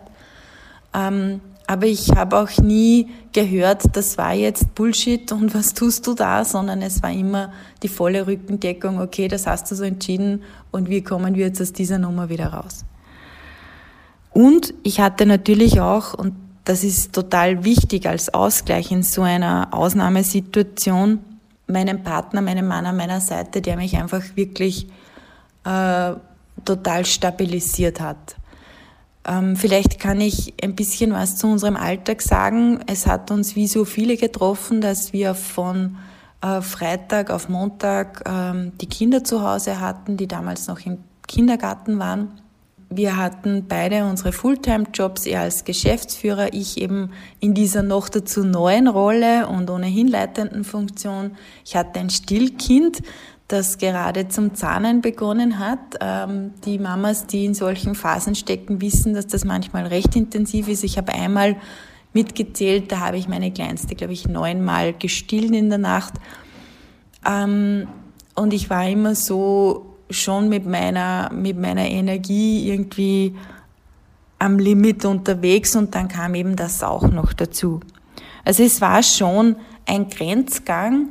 Aber 1.68 1.88
ich 1.88 2.12
habe 2.12 2.38
auch 2.38 2.58
nie 2.60 3.10
gehört, 3.34 3.84
das 3.94 4.18
war 4.18 4.34
jetzt 4.34 4.76
Bullshit 4.76 5.32
und 5.32 5.56
was 5.56 5.74
tust 5.74 6.06
du 6.06 6.14
da, 6.14 6.46
sondern 6.46 6.82
es 6.84 7.02
war 7.02 7.12
immer 7.12 7.52
die 7.82 7.88
volle 7.88 8.28
Rückendeckung, 8.28 9.02
okay, 9.02 9.28
das 9.28 9.48
hast 9.48 9.72
du 9.72 9.76
so 9.76 9.84
entschieden 9.84 10.44
und 10.72 10.90
wie 10.90 11.02
kommen 11.02 11.36
wir 11.36 11.48
jetzt 11.48 11.62
aus 11.62 11.74
dieser 11.74 11.98
Nummer 11.98 12.30
wieder 12.30 12.48
raus. 12.48 12.86
Und 14.32 14.74
ich 14.84 15.00
hatte 15.00 15.26
natürlich 15.26 15.80
auch, 15.80 16.14
und 16.14 16.36
das 16.66 16.84
ist 16.84 17.14
total 17.14 17.64
wichtig 17.64 18.08
als 18.08 18.34
Ausgleich 18.34 18.92
in 18.92 19.02
so 19.02 19.22
einer 19.22 19.70
Ausnahmesituation, 19.72 21.20
meinen 21.68 22.04
Partner, 22.04 22.42
meinen 22.42 22.68
Mann 22.68 22.86
an 22.86 22.98
meiner 22.98 23.22
Seite, 23.22 23.62
der 23.62 23.76
mich 23.78 23.98
einfach 23.98 24.22
wirklich 24.36 24.88
äh, 25.64 26.14
total 26.64 27.06
stabilisiert 27.06 28.00
hat. 28.02 28.36
Ähm, 29.28 29.56
vielleicht 29.56 30.00
kann 30.00 30.22
ich 30.22 30.54
ein 30.62 30.76
bisschen 30.76 31.12
was 31.14 31.38
zu 31.38 31.48
unserem 31.48 31.76
Alltag 31.76 32.22
sagen. 32.22 32.80
Es 32.88 33.08
hat 33.08 33.32
uns 33.32 33.56
wie 33.56 33.68
so 33.68 33.86
viele 33.86 34.18
getroffen, 34.18 34.82
dass 34.82 35.14
wir 35.14 35.34
von 35.34 35.98
äh, 36.42 36.62
Freitag 36.62 37.32
auf 37.32 37.50
Montag 37.50 38.24
ähm, 38.28 38.74
die 38.80 38.88
Kinder 38.88 39.24
zu 39.24 39.42
Hause 39.42 39.80
hatten, 39.80 40.18
die 40.18 40.28
damals 40.28 40.68
noch 40.68 40.80
im 40.86 41.00
Kindergarten 41.28 41.98
waren. 41.98 42.42
Wir 42.90 43.18
hatten 43.18 43.66
beide 43.68 44.06
unsere 44.06 44.32
Fulltime-Jobs, 44.32 45.26
er 45.26 45.42
als 45.42 45.66
Geschäftsführer, 45.66 46.54
ich 46.54 46.80
eben 46.80 47.12
in 47.40 47.56
dieser 47.56 47.82
noch 47.82 48.10
dazu 48.10 48.44
neuen 48.46 48.88
Rolle 48.88 49.48
und 49.48 49.70
ohnehin 49.72 50.08
leitenden 50.08 50.64
Funktion. 50.64 51.32
Ich 51.66 51.76
hatte 51.76 52.00
ein 52.00 52.12
Stillkind, 52.12 53.02
das 53.48 53.78
gerade 53.78 54.28
zum 54.28 54.56
Zahnen 54.56 55.02
begonnen 55.02 55.60
hat. 55.60 55.80
Ähm, 56.00 56.54
die 56.66 56.80
Mamas, 56.80 57.28
die 57.28 57.46
in 57.46 57.54
solchen 57.54 57.96
Phasen 57.96 58.36
stecken, 58.36 58.82
wissen, 58.82 59.14
dass 59.14 59.28
das 59.28 59.46
manchmal 59.46 59.86
recht 59.86 60.16
intensiv 60.16 60.68
ist. 60.68 60.84
Ich 60.84 60.98
habe 60.98 61.14
einmal 61.14 61.56
mitgezählt, 62.14 62.92
da 62.92 63.02
habe 63.02 63.18
ich 63.18 63.28
meine 63.28 63.52
Kleinste, 63.52 63.94
glaube 63.94 64.14
ich, 64.14 64.28
neunmal 64.28 64.94
gestillt 64.94 65.54
in 65.54 65.70
der 65.70 65.78
Nacht. 65.78 66.14
Ähm, 67.26 67.88
und 68.36 68.54
ich 68.54 68.70
war 68.70 68.88
immer 68.88 69.16
so 69.16 69.98
schon 70.10 70.50
mit 70.50 70.66
meiner, 70.66 71.32
mit 71.32 71.58
meiner 71.58 71.86
Energie 71.86 72.70
irgendwie 72.70 73.36
am 74.40 74.60
Limit 74.60 75.06
unterwegs 75.06 75.76
und 75.76 75.96
dann 75.96 76.08
kam 76.08 76.36
eben 76.36 76.56
das 76.56 76.84
auch 76.84 77.10
noch 77.10 77.34
dazu. 77.34 77.80
Also 78.44 78.64
es 78.64 78.82
war 78.82 79.02
schon 79.04 79.56
ein 79.86 80.10
Grenzgang 80.10 81.10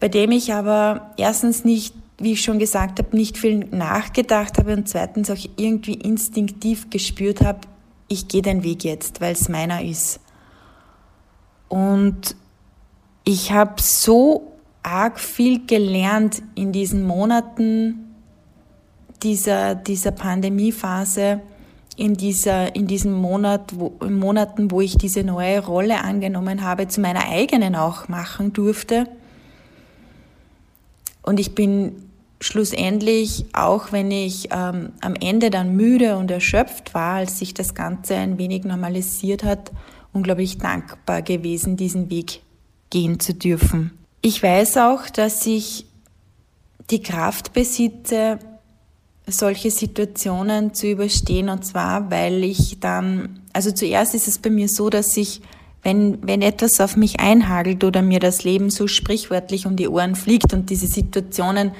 bei 0.00 0.08
dem 0.08 0.30
ich 0.30 0.52
aber 0.52 1.12
erstens 1.16 1.64
nicht, 1.64 1.94
wie 2.18 2.32
ich 2.32 2.42
schon 2.42 2.58
gesagt 2.58 2.98
habe, 2.98 3.16
nicht 3.16 3.38
viel 3.38 3.58
nachgedacht 3.70 4.58
habe 4.58 4.74
und 4.74 4.88
zweitens 4.88 5.30
auch 5.30 5.38
irgendwie 5.56 5.94
instinktiv 5.94 6.90
gespürt 6.90 7.42
habe, 7.42 7.60
ich 8.08 8.28
gehe 8.28 8.42
den 8.42 8.62
Weg 8.62 8.84
jetzt, 8.84 9.20
weil 9.20 9.32
es 9.32 9.48
meiner 9.48 9.82
ist. 9.82 10.20
Und 11.68 12.36
ich 13.24 13.52
habe 13.52 13.82
so 13.82 14.52
arg 14.82 15.18
viel 15.18 15.66
gelernt 15.66 16.42
in 16.54 16.72
diesen 16.72 17.04
Monaten 17.04 18.14
dieser, 19.22 19.74
dieser 19.74 20.12
Pandemiephase, 20.12 21.40
in, 21.96 22.14
dieser, 22.14 22.76
in 22.76 22.86
diesen 22.86 23.12
Monat, 23.12 23.72
wo, 23.74 23.94
Monaten, 24.08 24.70
wo 24.70 24.80
ich 24.80 24.96
diese 24.96 25.24
neue 25.24 25.64
Rolle 25.64 26.04
angenommen 26.04 26.62
habe, 26.62 26.86
zu 26.86 27.00
meiner 27.00 27.28
eigenen 27.28 27.74
auch 27.74 28.08
machen 28.08 28.52
durfte 28.52 29.08
und 31.26 31.38
ich 31.38 31.54
bin 31.54 31.92
schlussendlich, 32.40 33.46
auch 33.52 33.92
wenn 33.92 34.10
ich 34.10 34.48
ähm, 34.52 34.92
am 35.00 35.14
Ende 35.14 35.50
dann 35.50 35.74
müde 35.74 36.16
und 36.16 36.30
erschöpft 36.30 36.94
war, 36.94 37.16
als 37.16 37.38
sich 37.38 37.52
das 37.52 37.74
Ganze 37.74 38.14
ein 38.14 38.38
wenig 38.38 38.64
normalisiert 38.64 39.44
hat, 39.44 39.72
unglaublich 40.12 40.58
dankbar 40.58 41.22
gewesen, 41.22 41.76
diesen 41.76 42.08
Weg 42.10 42.40
gehen 42.90 43.20
zu 43.20 43.34
dürfen. 43.34 43.92
Ich 44.22 44.42
weiß 44.42 44.78
auch, 44.78 45.10
dass 45.10 45.46
ich 45.46 45.86
die 46.90 47.02
Kraft 47.02 47.52
besitze, 47.52 48.38
solche 49.26 49.70
Situationen 49.70 50.74
zu 50.74 50.88
überstehen. 50.88 51.48
Und 51.48 51.64
zwar, 51.64 52.10
weil 52.10 52.44
ich 52.44 52.78
dann, 52.78 53.40
also 53.52 53.72
zuerst 53.72 54.14
ist 54.14 54.28
es 54.28 54.38
bei 54.38 54.50
mir 54.50 54.68
so, 54.68 54.90
dass 54.90 55.16
ich 55.16 55.40
wenn, 55.86 56.18
wenn 56.26 56.42
etwas 56.42 56.80
auf 56.80 56.96
mich 56.96 57.20
einhagelt 57.20 57.84
oder 57.84 58.02
mir 58.02 58.18
das 58.18 58.42
Leben 58.42 58.70
so 58.70 58.88
sprichwörtlich 58.88 59.66
um 59.66 59.76
die 59.76 59.86
Ohren 59.86 60.16
fliegt 60.16 60.52
und 60.52 60.68
diese 60.68 60.88
Situationen 60.88 61.70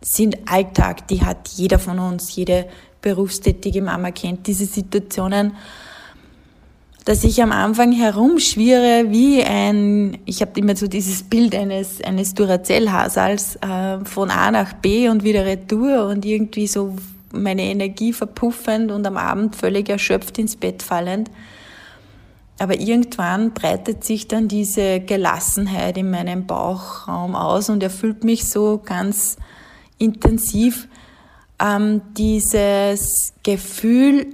sind 0.00 0.36
Alltag, 0.50 1.06
die 1.06 1.22
hat 1.22 1.46
jeder 1.54 1.78
von 1.78 2.00
uns, 2.00 2.34
jede 2.34 2.66
berufstätige 3.00 3.82
Mama 3.82 4.10
kennt 4.10 4.48
diese 4.48 4.66
Situationen, 4.66 5.52
dass 7.04 7.22
ich 7.22 7.40
am 7.40 7.52
Anfang 7.52 7.92
herumschwirre 7.92 9.12
wie 9.12 9.44
ein, 9.44 10.18
ich 10.24 10.40
habe 10.40 10.58
immer 10.58 10.74
so 10.74 10.88
dieses 10.88 11.22
Bild 11.22 11.54
eines, 11.54 12.02
eines 12.02 12.34
Duracell-Hasals 12.34 13.60
äh, 13.62 14.04
von 14.04 14.30
A 14.30 14.50
nach 14.50 14.72
B 14.72 15.08
und 15.08 15.22
wieder 15.22 15.46
Retour 15.46 16.08
und 16.08 16.24
irgendwie 16.24 16.66
so 16.66 16.96
meine 17.30 17.62
Energie 17.62 18.12
verpuffend 18.12 18.90
und 18.90 19.06
am 19.06 19.16
Abend 19.16 19.54
völlig 19.54 19.88
erschöpft 19.88 20.36
ins 20.36 20.56
Bett 20.56 20.82
fallend. 20.82 21.30
Aber 22.58 22.78
irgendwann 22.80 23.52
breitet 23.52 24.04
sich 24.04 24.28
dann 24.28 24.48
diese 24.48 25.00
Gelassenheit 25.00 25.98
in 25.98 26.10
meinem 26.10 26.46
Bauchraum 26.46 27.34
aus 27.34 27.68
und 27.68 27.82
erfüllt 27.82 28.24
mich 28.24 28.48
so 28.48 28.80
ganz 28.82 29.36
intensiv. 29.98 30.88
Ähm, 31.60 32.02
dieses 32.16 33.34
Gefühl 33.42 34.26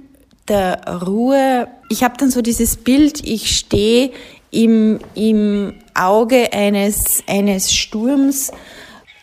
der 0.47 1.01
Ruhe. 1.05 1.67
Ich 1.89 2.03
habe 2.03 2.15
dann 2.17 2.31
so 2.31 2.41
dieses 2.41 2.77
Bild, 2.77 3.25
ich 3.25 3.55
stehe 3.57 4.11
im, 4.51 4.99
im 5.15 5.73
Auge 5.93 6.51
eines, 6.53 7.23
eines 7.27 7.73
Sturms 7.73 8.51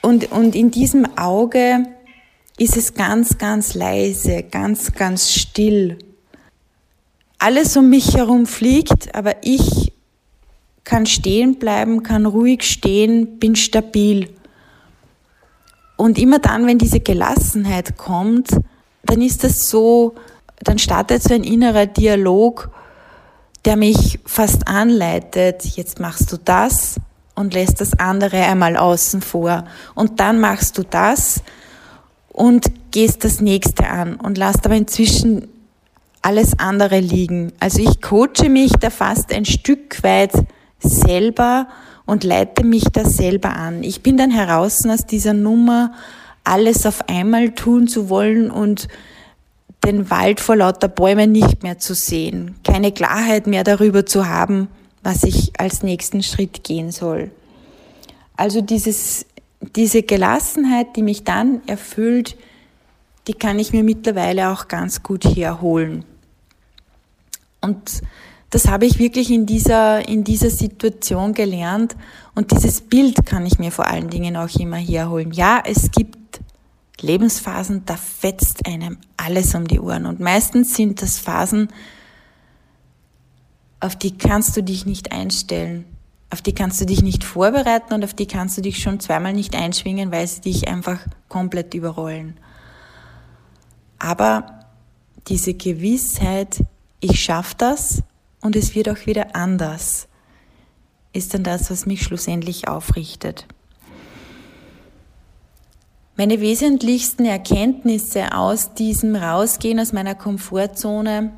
und, 0.02 0.32
und 0.32 0.54
in 0.54 0.70
diesem 0.70 1.16
Auge 1.18 1.84
ist 2.58 2.76
es 2.76 2.94
ganz, 2.94 3.38
ganz 3.38 3.74
leise, 3.74 4.42
ganz, 4.42 4.92
ganz 4.92 5.32
still 5.32 5.98
alles 7.40 7.76
um 7.76 7.88
mich 7.88 8.16
herum 8.16 8.46
fliegt, 8.46 9.14
aber 9.14 9.36
ich 9.42 9.92
kann 10.84 11.06
stehen 11.06 11.58
bleiben, 11.58 12.02
kann 12.02 12.26
ruhig 12.26 12.62
stehen, 12.62 13.38
bin 13.38 13.56
stabil. 13.56 14.28
Und 15.96 16.18
immer 16.18 16.38
dann, 16.38 16.66
wenn 16.66 16.78
diese 16.78 17.00
Gelassenheit 17.00 17.96
kommt, 17.96 18.50
dann 19.04 19.22
ist 19.22 19.44
das 19.44 19.68
so, 19.68 20.14
dann 20.60 20.78
startet 20.78 21.22
so 21.22 21.34
ein 21.34 21.44
innerer 21.44 21.86
Dialog, 21.86 22.70
der 23.64 23.76
mich 23.76 24.20
fast 24.24 24.68
anleitet. 24.68 25.64
Jetzt 25.64 26.00
machst 26.00 26.32
du 26.32 26.36
das 26.38 26.96
und 27.34 27.54
lässt 27.54 27.80
das 27.80 27.98
andere 27.98 28.38
einmal 28.38 28.76
außen 28.76 29.22
vor. 29.22 29.64
Und 29.94 30.20
dann 30.20 30.40
machst 30.40 30.76
du 30.78 30.82
das 30.82 31.42
und 32.28 32.70
gehst 32.90 33.24
das 33.24 33.40
nächste 33.40 33.86
an 33.86 34.16
und 34.16 34.38
lässt 34.38 34.64
aber 34.66 34.76
inzwischen 34.76 35.48
alles 36.22 36.58
andere 36.58 37.00
liegen. 37.00 37.52
Also 37.60 37.80
ich 37.80 38.00
coache 38.00 38.48
mich 38.48 38.72
da 38.72 38.90
fast 38.90 39.32
ein 39.32 39.44
Stück 39.44 40.02
weit 40.02 40.32
selber 40.78 41.68
und 42.06 42.24
leite 42.24 42.64
mich 42.64 42.84
da 42.92 43.04
selber 43.04 43.56
an. 43.56 43.82
Ich 43.82 44.02
bin 44.02 44.16
dann 44.16 44.30
heraus 44.30 44.84
aus 44.86 45.06
dieser 45.06 45.32
Nummer, 45.32 45.92
alles 46.44 46.86
auf 46.86 47.08
einmal 47.08 47.50
tun 47.50 47.86
zu 47.86 48.08
wollen 48.08 48.50
und 48.50 48.88
den 49.84 50.10
Wald 50.10 50.40
vor 50.40 50.56
lauter 50.56 50.88
Bäumen 50.88 51.32
nicht 51.32 51.62
mehr 51.62 51.78
zu 51.78 51.94
sehen, 51.94 52.56
keine 52.64 52.92
Klarheit 52.92 53.46
mehr 53.46 53.64
darüber 53.64 54.04
zu 54.04 54.28
haben, 54.28 54.68
was 55.02 55.24
ich 55.24 55.58
als 55.58 55.82
nächsten 55.82 56.22
Schritt 56.22 56.64
gehen 56.64 56.90
soll. 56.90 57.30
Also 58.36 58.60
dieses, 58.60 59.24
diese 59.76 60.02
Gelassenheit, 60.02 60.96
die 60.96 61.02
mich 61.02 61.24
dann 61.24 61.62
erfüllt, 61.66 62.36
die 63.26 63.34
kann 63.34 63.58
ich 63.58 63.72
mir 63.72 63.84
mittlerweile 63.84 64.50
auch 64.50 64.68
ganz 64.68 65.02
gut 65.02 65.24
herholen. 65.24 66.04
Und 67.60 68.02
das 68.50 68.68
habe 68.68 68.86
ich 68.86 68.98
wirklich 68.98 69.30
in 69.30 69.46
dieser, 69.46 70.08
in 70.08 70.24
dieser 70.24 70.50
Situation 70.50 71.34
gelernt. 71.34 71.96
Und 72.34 72.50
dieses 72.50 72.80
Bild 72.80 73.24
kann 73.24 73.46
ich 73.46 73.58
mir 73.58 73.70
vor 73.70 73.86
allen 73.86 74.10
Dingen 74.10 74.36
auch 74.36 74.50
immer 74.58 74.76
herholen. 74.76 75.32
Ja, 75.32 75.62
es 75.64 75.90
gibt 75.90 76.40
Lebensphasen, 77.00 77.84
da 77.86 77.96
fetzt 77.96 78.66
einem 78.66 78.98
alles 79.16 79.54
um 79.54 79.66
die 79.66 79.80
Ohren. 79.80 80.06
Und 80.06 80.20
meistens 80.20 80.74
sind 80.74 81.00
das 81.00 81.18
Phasen, 81.18 81.68
auf 83.78 83.96
die 83.96 84.18
kannst 84.18 84.56
du 84.56 84.62
dich 84.62 84.84
nicht 84.84 85.12
einstellen. 85.12 85.84
Auf 86.30 86.42
die 86.42 86.54
kannst 86.54 86.80
du 86.80 86.86
dich 86.86 87.02
nicht 87.02 87.24
vorbereiten 87.24 87.94
und 87.94 88.04
auf 88.04 88.14
die 88.14 88.26
kannst 88.26 88.56
du 88.56 88.62
dich 88.62 88.80
schon 88.80 89.00
zweimal 89.00 89.32
nicht 89.32 89.56
einschwingen, 89.56 90.12
weil 90.12 90.26
sie 90.26 90.42
dich 90.42 90.68
einfach 90.68 91.00
komplett 91.28 91.74
überrollen. 91.74 92.38
Aber 93.98 94.60
diese 95.28 95.54
Gewissheit, 95.54 96.64
ich 97.00 97.22
schaffe 97.22 97.54
das 97.58 98.02
und 98.40 98.56
es 98.56 98.74
wird 98.74 98.88
auch 98.88 99.06
wieder 99.06 99.34
anders, 99.34 100.06
ist 101.12 101.34
dann 101.34 101.42
das, 101.42 101.70
was 101.70 101.86
mich 101.86 102.02
schlussendlich 102.02 102.68
aufrichtet. 102.68 103.46
Meine 106.16 106.40
wesentlichsten 106.40 107.24
Erkenntnisse 107.24 108.36
aus 108.36 108.74
diesem 108.74 109.16
Rausgehen 109.16 109.80
aus 109.80 109.92
meiner 109.92 110.14
Komfortzone 110.14 111.32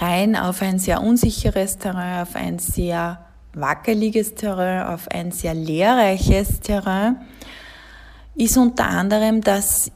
rein 0.00 0.34
auf 0.34 0.62
ein 0.62 0.78
sehr 0.78 1.02
unsicheres 1.02 1.76
Terrain, 1.76 2.22
auf 2.22 2.34
ein 2.34 2.58
sehr 2.58 3.24
wackeliges 3.52 4.34
Terrain, 4.34 4.86
auf 4.86 5.08
ein 5.08 5.30
sehr 5.30 5.54
lehrreiches 5.54 6.60
Terrain, 6.60 7.16
ist 8.34 8.56
unter 8.56 8.86
anderem, 8.86 9.42
dass 9.42 9.90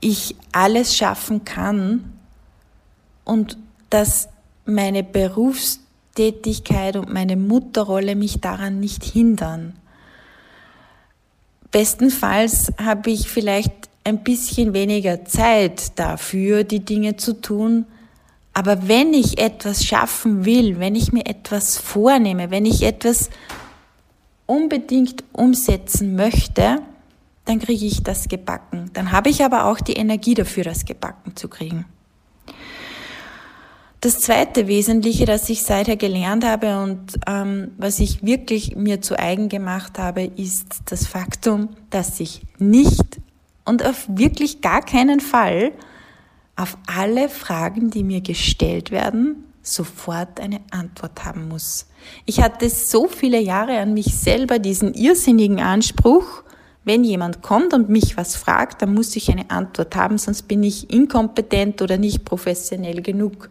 ich 0.00 0.36
alles 0.52 0.96
schaffen 0.96 1.44
kann 1.44 2.17
und 3.28 3.58
dass 3.90 4.28
meine 4.64 5.04
Berufstätigkeit 5.04 6.96
und 6.96 7.12
meine 7.12 7.36
Mutterrolle 7.36 8.16
mich 8.16 8.40
daran 8.40 8.80
nicht 8.80 9.04
hindern. 9.04 9.74
Bestenfalls 11.70 12.72
habe 12.82 13.10
ich 13.10 13.28
vielleicht 13.28 13.72
ein 14.04 14.24
bisschen 14.24 14.72
weniger 14.72 15.26
Zeit 15.26 15.98
dafür, 15.98 16.64
die 16.64 16.80
Dinge 16.80 17.16
zu 17.16 17.34
tun. 17.34 17.84
Aber 18.54 18.88
wenn 18.88 19.12
ich 19.12 19.38
etwas 19.38 19.84
schaffen 19.84 20.46
will, 20.46 20.80
wenn 20.80 20.94
ich 20.94 21.12
mir 21.12 21.26
etwas 21.26 21.76
vornehme, 21.76 22.50
wenn 22.50 22.64
ich 22.64 22.82
etwas 22.82 23.28
unbedingt 24.46 25.22
umsetzen 25.32 26.16
möchte, 26.16 26.80
dann 27.44 27.58
kriege 27.58 27.84
ich 27.84 28.02
das 28.02 28.28
gebacken. 28.28 28.90
Dann 28.94 29.12
habe 29.12 29.28
ich 29.28 29.44
aber 29.44 29.66
auch 29.66 29.80
die 29.80 29.92
Energie 29.94 30.34
dafür, 30.34 30.64
das 30.64 30.86
gebacken 30.86 31.36
zu 31.36 31.48
kriegen. 31.48 31.84
Das 34.00 34.20
zweite 34.20 34.68
Wesentliche, 34.68 35.24
das 35.24 35.48
ich 35.48 35.64
seither 35.64 35.96
gelernt 35.96 36.44
habe 36.44 36.78
und 36.78 37.18
ähm, 37.26 37.72
was 37.78 37.98
ich 37.98 38.24
wirklich 38.24 38.76
mir 38.76 39.00
zu 39.00 39.18
eigen 39.18 39.48
gemacht 39.48 39.98
habe, 39.98 40.22
ist 40.22 40.82
das 40.84 41.08
Faktum, 41.08 41.70
dass 41.90 42.20
ich 42.20 42.42
nicht 42.58 43.20
und 43.64 43.84
auf 43.84 44.06
wirklich 44.08 44.60
gar 44.60 44.82
keinen 44.82 45.18
Fall 45.18 45.72
auf 46.54 46.78
alle 46.86 47.28
Fragen, 47.28 47.90
die 47.90 48.04
mir 48.04 48.20
gestellt 48.20 48.92
werden, 48.92 49.44
sofort 49.62 50.38
eine 50.38 50.60
Antwort 50.70 51.24
haben 51.24 51.48
muss. 51.48 51.86
Ich 52.24 52.40
hatte 52.40 52.70
so 52.70 53.08
viele 53.08 53.40
Jahre 53.40 53.80
an 53.80 53.94
mich 53.94 54.14
selber 54.14 54.60
diesen 54.60 54.94
irrsinnigen 54.94 55.58
Anspruch, 55.58 56.44
wenn 56.84 57.02
jemand 57.02 57.42
kommt 57.42 57.74
und 57.74 57.88
mich 57.88 58.16
was 58.16 58.36
fragt, 58.36 58.80
dann 58.80 58.94
muss 58.94 59.16
ich 59.16 59.28
eine 59.28 59.50
Antwort 59.50 59.96
haben, 59.96 60.18
sonst 60.18 60.42
bin 60.42 60.62
ich 60.62 60.88
inkompetent 60.88 61.82
oder 61.82 61.98
nicht 61.98 62.24
professionell 62.24 63.02
genug 63.02 63.50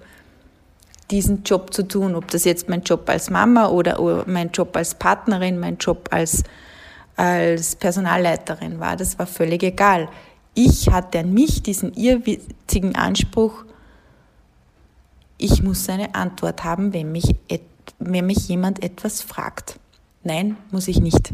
diesen 1.12 1.44
Job 1.44 1.74
zu 1.74 1.88
tun, 1.88 2.16
ob 2.16 2.30
das 2.30 2.44
jetzt 2.44 2.70
mein 2.70 2.82
Job 2.84 3.10
als 3.10 3.30
Mama 3.30 3.68
oder 3.68 4.26
mein 4.28 4.52
Job 4.52 4.76
als 4.76 4.96
Partnerin, 4.96 5.60
mein 5.60 5.78
Job 5.78 6.10
als, 6.12 6.44
als 7.16 7.76
Personalleiterin 7.76 8.80
war, 8.80 8.96
das 8.96 9.18
war 9.18 9.28
völlig 9.28 9.64
egal. 9.64 10.10
Ich 10.54 10.90
hatte 10.90 11.20
an 11.20 11.34
mich 11.34 11.64
diesen 11.64 11.94
irrwitzigen 11.94 12.96
Anspruch, 12.96 13.64
ich 15.38 15.62
muss 15.62 15.88
eine 15.88 16.16
Antwort 16.16 16.64
haben, 16.64 16.94
wenn 16.94 17.12
mich, 17.12 17.36
wenn 18.00 18.26
mich 18.26 18.48
jemand 18.48 18.84
etwas 18.84 19.22
fragt. 19.22 19.80
Nein, 20.24 20.58
muss 20.72 20.88
ich 20.88 21.00
nicht. 21.00 21.34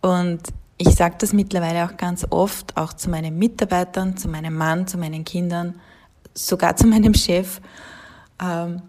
Und 0.00 0.40
ich 0.78 0.94
sage 0.94 1.16
das 1.18 1.32
mittlerweile 1.32 1.84
auch 1.84 1.96
ganz 1.96 2.26
oft, 2.30 2.76
auch 2.76 2.94
zu 2.94 3.10
meinen 3.10 3.38
Mitarbeitern, 3.38 4.16
zu 4.16 4.28
meinem 4.28 4.56
Mann, 4.56 4.86
zu 4.86 4.98
meinen 4.98 5.24
Kindern, 5.24 5.78
sogar 6.32 6.74
zu 6.76 6.86
meinem 6.86 7.14
Chef. 7.14 7.60
Ähm, 8.42 8.82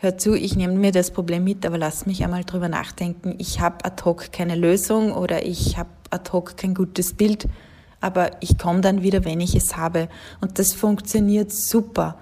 hör 0.00 0.16
zu, 0.16 0.34
ich 0.34 0.56
nehme 0.56 0.74
mir 0.74 0.92
das 0.92 1.10
Problem 1.10 1.44
mit, 1.44 1.66
aber 1.66 1.76
lass 1.76 2.06
mich 2.06 2.24
einmal 2.24 2.44
drüber 2.44 2.68
nachdenken. 2.68 3.34
Ich 3.38 3.60
habe 3.60 3.84
ad 3.84 4.02
hoc 4.04 4.32
keine 4.32 4.56
Lösung 4.56 5.12
oder 5.12 5.44
ich 5.44 5.76
habe 5.76 5.90
ad 6.08 6.32
hoc 6.32 6.56
kein 6.56 6.74
gutes 6.74 7.12
Bild, 7.12 7.46
aber 8.00 8.30
ich 8.40 8.56
komme 8.56 8.80
dann 8.80 9.02
wieder, 9.02 9.24
wenn 9.26 9.40
ich 9.40 9.54
es 9.54 9.76
habe. 9.76 10.08
Und 10.40 10.58
das 10.58 10.72
funktioniert 10.72 11.52
super. 11.52 12.16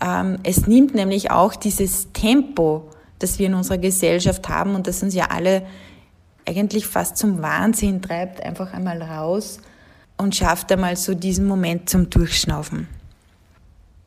Ähm, 0.00 0.38
es 0.42 0.66
nimmt 0.66 0.94
nämlich 0.94 1.30
auch 1.30 1.56
dieses 1.56 2.12
Tempo, 2.12 2.90
das 3.18 3.38
wir 3.38 3.46
in 3.46 3.54
unserer 3.54 3.78
Gesellschaft 3.78 4.50
haben 4.50 4.74
und 4.74 4.86
das 4.86 5.02
uns 5.02 5.14
ja 5.14 5.30
alle 5.30 5.62
eigentlich 6.46 6.86
fast 6.86 7.16
zum 7.16 7.40
Wahnsinn 7.40 8.02
treibt, 8.02 8.42
einfach 8.42 8.74
einmal 8.74 9.02
raus 9.02 9.58
und 10.18 10.36
schafft 10.36 10.70
einmal 10.70 10.96
so 10.96 11.14
diesen 11.14 11.46
Moment 11.46 11.88
zum 11.88 12.10
Durchschnaufen. 12.10 12.88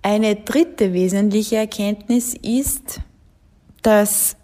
Eine 0.02 0.36
dritte 0.38 0.94
wesentliche 0.94 1.58
Erkenntnis 1.58 2.34
ist, 2.34 3.02
dass 3.82 4.38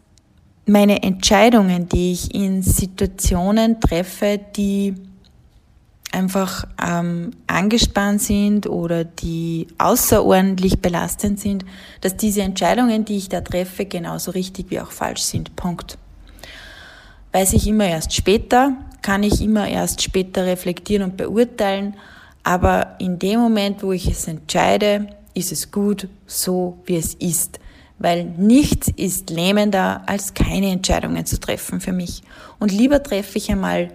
meine 0.66 1.04
Entscheidungen, 1.04 1.88
die 1.88 2.12
ich 2.12 2.34
in 2.34 2.62
Situationen 2.62 3.80
treffe, 3.80 4.40
die 4.56 4.96
einfach 6.12 6.66
ähm, 6.82 7.32
angespannt 7.48 8.22
sind 8.22 8.68
oder 8.68 9.04
die 9.04 9.68
außerordentlich 9.78 10.80
belastend 10.80 11.40
sind, 11.40 11.66
dass 12.02 12.16
diese 12.16 12.42
Entscheidungen, 12.42 13.06
die 13.06 13.18
ich 13.18 13.30
da 13.30 13.42
treffe, 13.42 13.86
genauso 13.86 14.32
richtig 14.32 14.72
wie 14.72 14.80
auch 14.80 14.92
falsch 14.92 15.22
sind. 15.22 15.56
Punkt. 15.56 15.98
Weiß 17.34 17.52
ich 17.54 17.68
immer 17.68 17.86
erst 17.86 18.14
später, 18.14 18.74
kann 19.02 19.24
ich 19.24 19.42
immer 19.42 19.68
erst 19.68 20.02
später 20.02 20.46
reflektieren 20.46 21.04
und 21.04 21.18
beurteilen, 21.18 21.96
aber 22.44 22.96
in 23.00 23.20
dem 23.20 23.42
Moment, 23.42 23.84
wo 23.84 23.92
ich 23.92 24.08
es 24.08 24.28
entscheide, 24.28 25.08
ist 25.36 25.52
es 25.52 25.72
gut, 25.72 26.08
so 26.26 26.80
wie 26.86 26.96
es 26.96 27.14
ist. 27.14 27.60
Weil 28.00 28.26
nichts 28.26 28.90
ist 28.96 29.30
lähmender, 29.30 30.02
als 30.08 30.34
keine 30.34 30.72
Entscheidungen 30.72 31.26
zu 31.26 31.40
treffen 31.40 31.80
für 31.80 31.94
mich. 31.94 32.24
Und 32.60 32.72
lieber 32.72 33.04
treffe 33.04 33.38
ich 33.38 33.52
einmal 33.52 33.92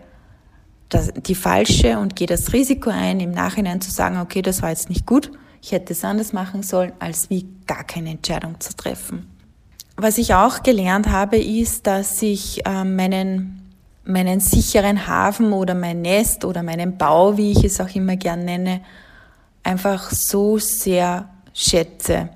die 1.27 1.35
falsche 1.35 1.99
und 1.99 2.17
gehe 2.17 2.27
das 2.27 2.53
Risiko 2.53 2.91
ein, 2.91 3.21
im 3.21 3.31
Nachhinein 3.31 3.81
zu 3.81 3.91
sagen, 3.91 4.19
okay, 4.19 4.43
das 4.43 4.63
war 4.63 4.71
jetzt 4.71 4.89
nicht 4.89 5.07
gut, 5.07 5.31
ich 5.63 5.73
hätte 5.73 5.93
es 5.93 6.05
anders 6.05 6.33
machen 6.33 6.63
sollen, 6.63 6.93
als 6.99 7.31
wie 7.31 7.47
gar 7.67 7.85
keine 7.85 8.11
Entscheidung 8.11 8.59
zu 8.61 8.75
treffen. 8.75 9.27
Was 9.97 10.19
ich 10.19 10.35
auch 10.35 10.63
gelernt 10.63 11.09
habe, 11.11 11.37
ist, 11.37 11.87
dass 11.87 12.23
ich 12.23 12.67
äh, 12.67 12.85
meinen, 12.85 13.71
meinen 14.05 14.41
sicheren 14.41 15.07
Hafen 15.07 15.53
oder 15.53 15.75
mein 15.75 16.01
Nest 16.01 16.45
oder 16.45 16.63
meinen 16.63 16.97
Bau, 16.97 17.37
wie 17.37 17.53
ich 17.53 17.65
es 17.65 17.81
auch 17.81 17.95
immer 17.95 18.17
gern 18.17 18.45
nenne, 18.45 18.81
einfach 19.63 20.11
so 20.11 20.59
sehr 20.59 21.29
schätze. 21.53 22.31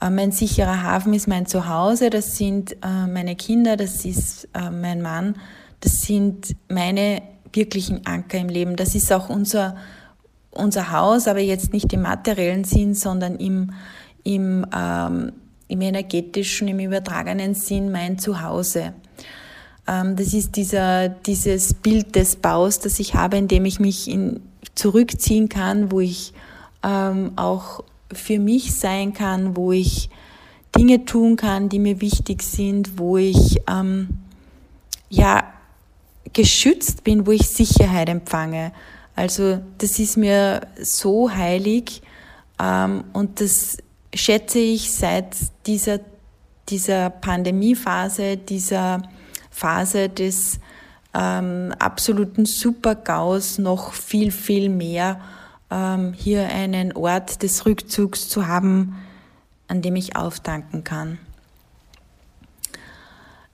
Äh, 0.00 0.10
mein 0.10 0.32
sicherer 0.32 0.82
Hafen 0.82 1.14
ist 1.14 1.28
mein 1.28 1.46
Zuhause, 1.46 2.10
das 2.10 2.36
sind 2.36 2.72
äh, 2.82 3.06
meine 3.06 3.36
Kinder, 3.36 3.76
das 3.76 4.04
ist 4.04 4.48
äh, 4.54 4.70
mein 4.70 5.02
Mann, 5.02 5.36
das 5.80 6.00
sind 6.00 6.56
meine 6.68 7.22
wirklichen 7.52 8.06
Anker 8.06 8.38
im 8.38 8.48
Leben. 8.48 8.76
Das 8.76 8.94
ist 8.94 9.12
auch 9.12 9.28
unser, 9.28 9.76
unser 10.50 10.92
Haus, 10.92 11.26
aber 11.26 11.40
jetzt 11.40 11.72
nicht 11.72 11.92
im 11.92 12.02
materiellen 12.02 12.64
Sinn, 12.64 12.94
sondern 12.94 13.36
im, 13.36 13.72
im, 14.24 14.66
ähm, 14.74 15.32
im 15.68 15.80
energetischen, 15.80 16.68
im 16.68 16.80
übertragenen 16.80 17.54
Sinn 17.54 17.90
mein 17.90 18.18
Zuhause. 18.18 18.92
Ähm, 19.86 20.16
das 20.16 20.34
ist 20.34 20.56
dieser, 20.56 21.08
dieses 21.08 21.74
Bild 21.74 22.14
des 22.14 22.36
Baus, 22.36 22.80
das 22.80 22.98
ich 22.98 23.14
habe, 23.14 23.38
in 23.38 23.48
dem 23.48 23.64
ich 23.64 23.80
mich 23.80 24.08
in, 24.08 24.40
zurückziehen 24.74 25.48
kann, 25.48 25.90
wo 25.90 26.00
ich 26.00 26.32
ähm, 26.86 27.32
auch 27.36 27.82
für 28.12 28.38
mich 28.38 28.74
sein 28.74 29.12
kann, 29.12 29.56
wo 29.56 29.72
ich 29.72 30.08
Dinge 30.76 31.04
tun 31.04 31.36
kann, 31.36 31.68
die 31.68 31.78
mir 31.78 32.00
wichtig 32.00 32.42
sind, 32.42 32.98
wo 32.98 33.16
ich 33.16 33.60
ähm, 33.68 34.18
ja 35.08 35.42
geschützt 36.32 37.02
bin, 37.02 37.26
wo 37.26 37.32
ich 37.32 37.48
Sicherheit 37.48 38.08
empfange. 38.08 38.72
Also 39.16 39.60
das 39.78 39.98
ist 39.98 40.16
mir 40.16 40.66
so 40.80 41.30
heilig 41.30 42.02
ähm, 42.62 43.04
und 43.12 43.40
das 43.40 43.78
schätze 44.14 44.58
ich 44.58 44.92
seit 44.92 45.34
dieser, 45.66 46.00
dieser 46.68 47.10
Pandemiephase, 47.10 48.36
dieser 48.36 49.02
Phase 49.50 50.08
des 50.08 50.60
ähm, 51.14 51.74
absoluten 51.78 52.44
Supergaus 52.44 53.58
noch 53.58 53.94
viel, 53.94 54.30
viel 54.30 54.68
mehr 54.68 55.18
hier 55.68 56.48
einen 56.48 56.92
Ort 56.92 57.42
des 57.42 57.66
Rückzugs 57.66 58.28
zu 58.28 58.46
haben, 58.46 58.96
an 59.68 59.82
dem 59.82 59.96
ich 59.96 60.16
auftanken 60.16 60.84
kann. 60.84 61.18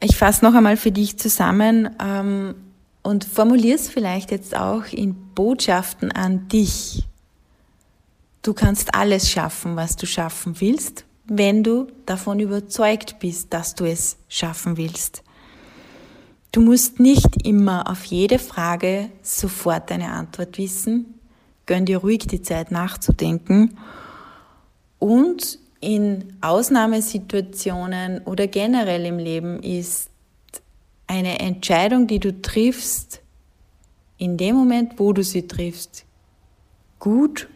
Ich 0.00 0.16
fasse 0.16 0.44
noch 0.44 0.54
einmal 0.54 0.76
für 0.76 0.90
dich 0.90 1.16
zusammen 1.16 1.88
ähm, 2.02 2.54
und 3.02 3.24
formuliere 3.24 3.76
es 3.76 3.88
vielleicht 3.88 4.30
jetzt 4.30 4.56
auch 4.56 4.84
in 4.86 5.14
Botschaften 5.34 6.10
an 6.10 6.48
dich. 6.48 7.06
Du 8.42 8.52
kannst 8.52 8.94
alles 8.94 9.30
schaffen, 9.30 9.76
was 9.76 9.94
du 9.94 10.06
schaffen 10.06 10.60
willst, 10.60 11.04
wenn 11.26 11.62
du 11.62 11.86
davon 12.04 12.40
überzeugt 12.40 13.20
bist, 13.20 13.54
dass 13.54 13.76
du 13.76 13.84
es 13.84 14.16
schaffen 14.28 14.76
willst. 14.76 15.22
Du 16.50 16.60
musst 16.60 16.98
nicht 16.98 17.46
immer 17.46 17.88
auf 17.88 18.04
jede 18.04 18.40
Frage 18.40 19.08
sofort 19.22 19.90
eine 19.92 20.10
Antwort 20.10 20.58
wissen 20.58 21.14
gönn 21.72 21.86
dir 21.86 21.98
ruhig 21.98 22.26
die 22.26 22.42
Zeit 22.42 22.70
nachzudenken 22.70 23.78
und 24.98 25.58
in 25.80 26.36
Ausnahmesituationen 26.42 28.20
oder 28.26 28.46
generell 28.46 29.06
im 29.06 29.16
Leben 29.16 29.62
ist 29.62 30.10
eine 31.06 31.38
Entscheidung, 31.40 32.06
die 32.06 32.18
du 32.18 32.42
triffst, 32.42 33.22
in 34.18 34.36
dem 34.36 34.54
Moment, 34.54 34.98
wo 34.98 35.14
du 35.14 35.24
sie 35.24 35.48
triffst, 35.48 36.04
gut, 36.98 37.48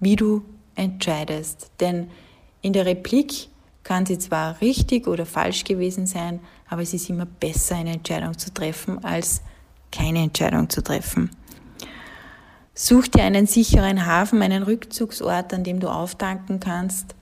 wie 0.00 0.16
du 0.16 0.40
entscheidest. 0.74 1.70
Denn 1.80 2.08
in 2.62 2.72
der 2.72 2.86
Replik 2.86 3.48
kann 3.82 4.06
sie 4.06 4.18
zwar 4.18 4.58
richtig 4.62 5.06
oder 5.06 5.26
falsch 5.26 5.64
gewesen 5.64 6.06
sein, 6.06 6.40
aber 6.66 6.80
es 6.80 6.94
ist 6.94 7.10
immer 7.10 7.26
besser, 7.26 7.76
eine 7.76 7.92
Entscheidung 7.92 8.38
zu 8.38 8.54
treffen, 8.54 9.04
als 9.04 9.42
keine 9.92 10.20
Entscheidung 10.20 10.70
zu 10.70 10.82
treffen. 10.82 11.28
Such 12.78 13.08
dir 13.08 13.24
einen 13.24 13.46
sicheren 13.46 14.04
Hafen, 14.04 14.42
einen 14.42 14.62
Rückzugsort, 14.62 15.54
an 15.54 15.64
dem 15.64 15.80
du 15.80 15.88
auftanken 15.88 16.60
kannst, 16.60 17.14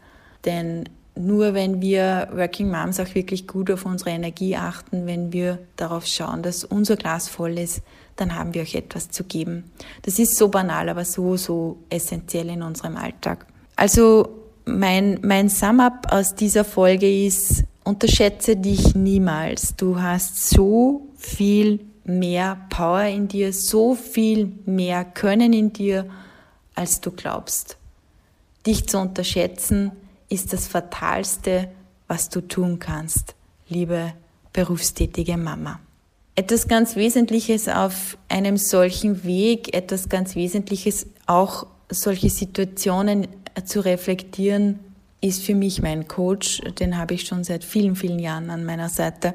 denn 0.45 0.88
nur 1.14 1.55
wenn 1.55 1.81
wir 1.81 2.29
Working 2.33 2.73
Moms 2.73 2.99
auch 2.99 3.14
wirklich 3.14 3.47
gut 3.47 3.71
auf 3.71 3.87
unsere 3.87 4.11
Energie 4.11 4.57
achten, 4.57 5.07
wenn 5.07 5.33
wir 5.33 5.61
darauf 5.77 6.07
schauen, 6.07 6.43
dass 6.43 6.64
unser 6.64 6.97
Glas 6.97 7.29
voll 7.29 7.57
ist, 7.57 7.83
dann 8.17 8.35
haben 8.35 8.53
wir 8.53 8.62
euch 8.62 8.75
etwas 8.75 9.11
zu 9.11 9.23
geben. 9.23 9.71
Das 10.03 10.19
ist 10.19 10.37
so 10.37 10.49
banal, 10.49 10.88
aber 10.88 11.05
so, 11.05 11.37
so 11.37 11.79
essentiell 11.88 12.49
in 12.49 12.62
unserem 12.62 12.97
Alltag. 12.97 13.47
Also 13.77 14.29
mein, 14.64 15.21
mein 15.23 15.49
Sum-up 15.49 16.09
aus 16.11 16.35
dieser 16.35 16.64
Folge 16.64 17.27
ist, 17.27 17.62
unterschätze 17.85 18.57
dich 18.57 18.97
niemals. 18.97 19.77
Du 19.77 20.03
hast 20.03 20.51
so 20.51 21.07
viel 21.17 21.79
mehr 22.05 22.59
Power 22.71 23.05
in 23.05 23.29
dir, 23.29 23.53
so 23.53 23.95
viel 23.95 24.53
mehr 24.67 25.05
Können 25.05 25.53
in 25.53 25.73
dir, 25.73 26.09
als 26.75 27.01
du 27.01 27.11
glaubst. 27.11 27.77
Dich 28.67 28.87
zu 28.88 28.99
unterschätzen 28.99 29.93
ist 30.29 30.53
das 30.53 30.67
Fatalste, 30.67 31.69
was 32.09 32.29
du 32.29 32.40
tun 32.40 32.79
kannst, 32.79 33.35
liebe 33.69 34.12
berufstätige 34.53 35.37
Mama. 35.37 35.81
Etwas 36.37 36.67
ganz 36.67 36.97
Wesentliches 36.97 37.69
auf 37.69 38.19
einem 38.29 38.57
solchen 38.57 39.25
Weg, 39.25 39.75
etwas 39.75 40.09
ganz 40.09 40.35
Wesentliches 40.35 41.07
auch 41.27 41.67
solche 41.88 42.31
Situationen 42.31 43.29
zu 43.64 43.81
reflektieren, 43.81 44.81
ist 45.21 45.43
für 45.43 45.55
mich 45.55 45.81
mein 45.81 46.09
Coach. 46.09 46.61
Den 46.79 46.99
habe 46.99 47.14
ich 47.14 47.27
schon 47.27 47.45
seit 47.45 47.64
vielen, 47.64 47.97
vielen 47.97 48.19
Jahren 48.19 48.51
an 48.51 48.64
meiner 48.64 48.88
Seite. 48.88 49.35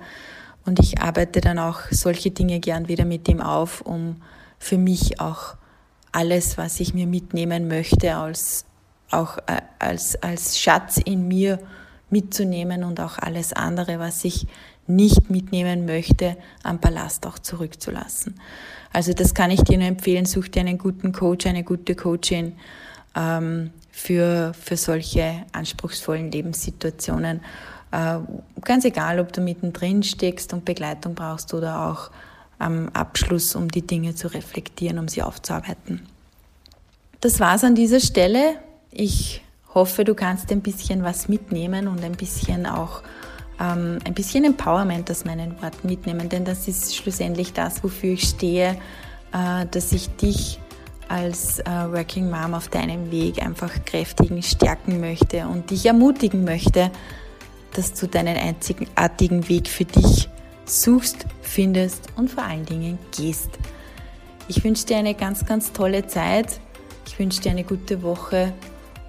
Und 0.65 0.79
ich 0.79 1.01
arbeite 1.01 1.41
dann 1.41 1.59
auch 1.59 1.81
solche 1.91 2.31
Dinge 2.31 2.59
gern 2.59 2.87
wieder 2.87 3.05
mit 3.05 3.27
ihm 3.27 3.41
auf, 3.41 3.81
um 3.81 4.21
für 4.59 4.77
mich 4.77 5.19
auch 5.19 5.55
alles, 6.11 6.57
was 6.57 6.79
ich 6.79 6.93
mir 6.93 7.07
mitnehmen 7.07 7.67
möchte, 7.67 8.15
als, 8.15 8.65
auch 9.09 9.37
äh, 9.47 9.61
als, 9.79 10.21
als 10.21 10.59
Schatz 10.59 10.97
in 10.97 11.27
mir 11.27 11.59
mitzunehmen 12.09 12.83
und 12.83 12.99
auch 12.99 13.17
alles 13.17 13.53
andere, 13.53 13.99
was 13.99 14.25
ich 14.25 14.47
nicht 14.87 15.29
mitnehmen 15.29 15.85
möchte, 15.85 16.35
am 16.63 16.79
Ballast 16.79 17.27
auch 17.27 17.37
zurückzulassen. 17.37 18.39
Also 18.91 19.13
das 19.13 19.35
kann 19.35 19.51
ich 19.51 19.61
dir 19.61 19.77
nur 19.77 19.87
empfehlen, 19.87 20.25
such 20.25 20.49
dir 20.49 20.61
einen 20.61 20.79
guten 20.79 21.11
Coach, 21.11 21.45
eine 21.45 21.63
gute 21.63 21.95
Coachin 21.95 22.53
ähm, 23.15 23.69
für, 23.91 24.53
für 24.59 24.77
solche 24.77 25.45
anspruchsvollen 25.51 26.31
Lebenssituationen 26.31 27.41
ganz 27.91 28.85
egal, 28.85 29.19
ob 29.19 29.33
du 29.33 29.41
mittendrin 29.41 30.03
steckst 30.03 30.53
und 30.53 30.65
Begleitung 30.65 31.15
brauchst 31.15 31.53
oder 31.53 31.89
auch 31.89 32.11
am 32.59 32.89
Abschluss, 32.89 33.55
um 33.55 33.69
die 33.69 33.81
Dinge 33.81 34.15
zu 34.15 34.27
reflektieren, 34.27 34.99
um 34.99 35.07
sie 35.07 35.23
aufzuarbeiten. 35.23 36.01
Das 37.21 37.39
war's 37.39 37.63
an 37.63 37.75
dieser 37.75 37.99
Stelle. 37.99 38.55
Ich 38.91 39.41
hoffe, 39.73 40.03
du 40.03 40.13
kannst 40.13 40.51
ein 40.51 40.61
bisschen 40.61 41.03
was 41.03 41.29
mitnehmen 41.29 41.87
und 41.87 42.03
ein 42.03 42.13
bisschen 42.13 42.65
auch 42.65 43.01
ähm, 43.59 43.99
ein 44.05 44.13
bisschen 44.13 44.45
Empowerment 44.45 45.09
aus 45.11 45.25
meinen 45.25 45.61
Worten 45.61 45.87
mitnehmen, 45.87 46.29
denn 46.29 46.45
das 46.45 46.67
ist 46.67 46.95
schlussendlich 46.95 47.53
das, 47.53 47.83
wofür 47.83 48.13
ich 48.13 48.29
stehe, 48.29 48.77
äh, 49.33 49.65
dass 49.69 49.91
ich 49.91 50.09
dich 50.15 50.59
als 51.07 51.59
äh, 51.59 51.65
Working 51.65 52.29
Mom 52.29 52.53
auf 52.53 52.67
deinem 52.67 53.11
Weg 53.11 53.43
einfach 53.43 53.83
kräftigen, 53.83 54.41
stärken 54.43 54.99
möchte 54.99 55.47
und 55.47 55.71
dich 55.71 55.85
ermutigen 55.85 56.43
möchte, 56.43 56.91
dass 57.73 57.93
du 57.93 58.07
deinen 58.07 58.37
einzigartigen 58.37 59.47
Weg 59.49 59.67
für 59.67 59.85
dich 59.85 60.29
suchst, 60.65 61.25
findest 61.41 62.07
und 62.15 62.29
vor 62.29 62.43
allen 62.43 62.65
Dingen 62.65 62.99
gehst. 63.15 63.49
Ich 64.47 64.63
wünsche 64.63 64.85
dir 64.85 64.97
eine 64.97 65.13
ganz, 65.13 65.45
ganz 65.45 65.71
tolle 65.73 66.07
Zeit. 66.07 66.59
Ich 67.07 67.17
wünsche 67.19 67.41
dir 67.41 67.51
eine 67.51 67.63
gute 67.63 68.01
Woche 68.01 68.53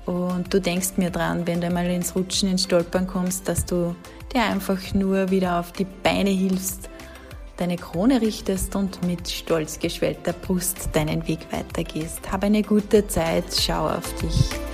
und 0.07 0.53
du 0.53 0.61
denkst 0.61 0.93
mir 0.97 1.11
dran, 1.11 1.47
wenn 1.47 1.61
du 1.61 1.71
mal 1.71 1.87
ins 1.87 2.15
Rutschen, 2.15 2.51
ins 2.51 2.65
Stolpern 2.65 3.07
kommst, 3.07 3.49
dass 3.49 3.65
du 3.65 3.95
dir 4.33 4.43
einfach 4.43 4.95
nur 4.95 5.31
wieder 5.31 5.61
auf 5.61 5.73
die 5.73 5.85
Beine 5.85 6.31
hilfst, 6.31 6.89
deine 7.57 7.77
Krone 7.77 8.21
richtest 8.21 8.75
und 8.77 9.07
mit 9.07 9.29
stolz 9.29 9.79
geschwellter 9.79 10.33
Brust 10.33 10.91
deinen 10.93 11.27
Weg 11.29 11.41
weitergehst. 11.51 12.31
Hab 12.33 12.45
eine 12.45 12.63
gute 12.63 13.07
Zeit, 13.07 13.45
schau 13.55 13.89
auf 13.89 14.15
dich. 14.17 14.70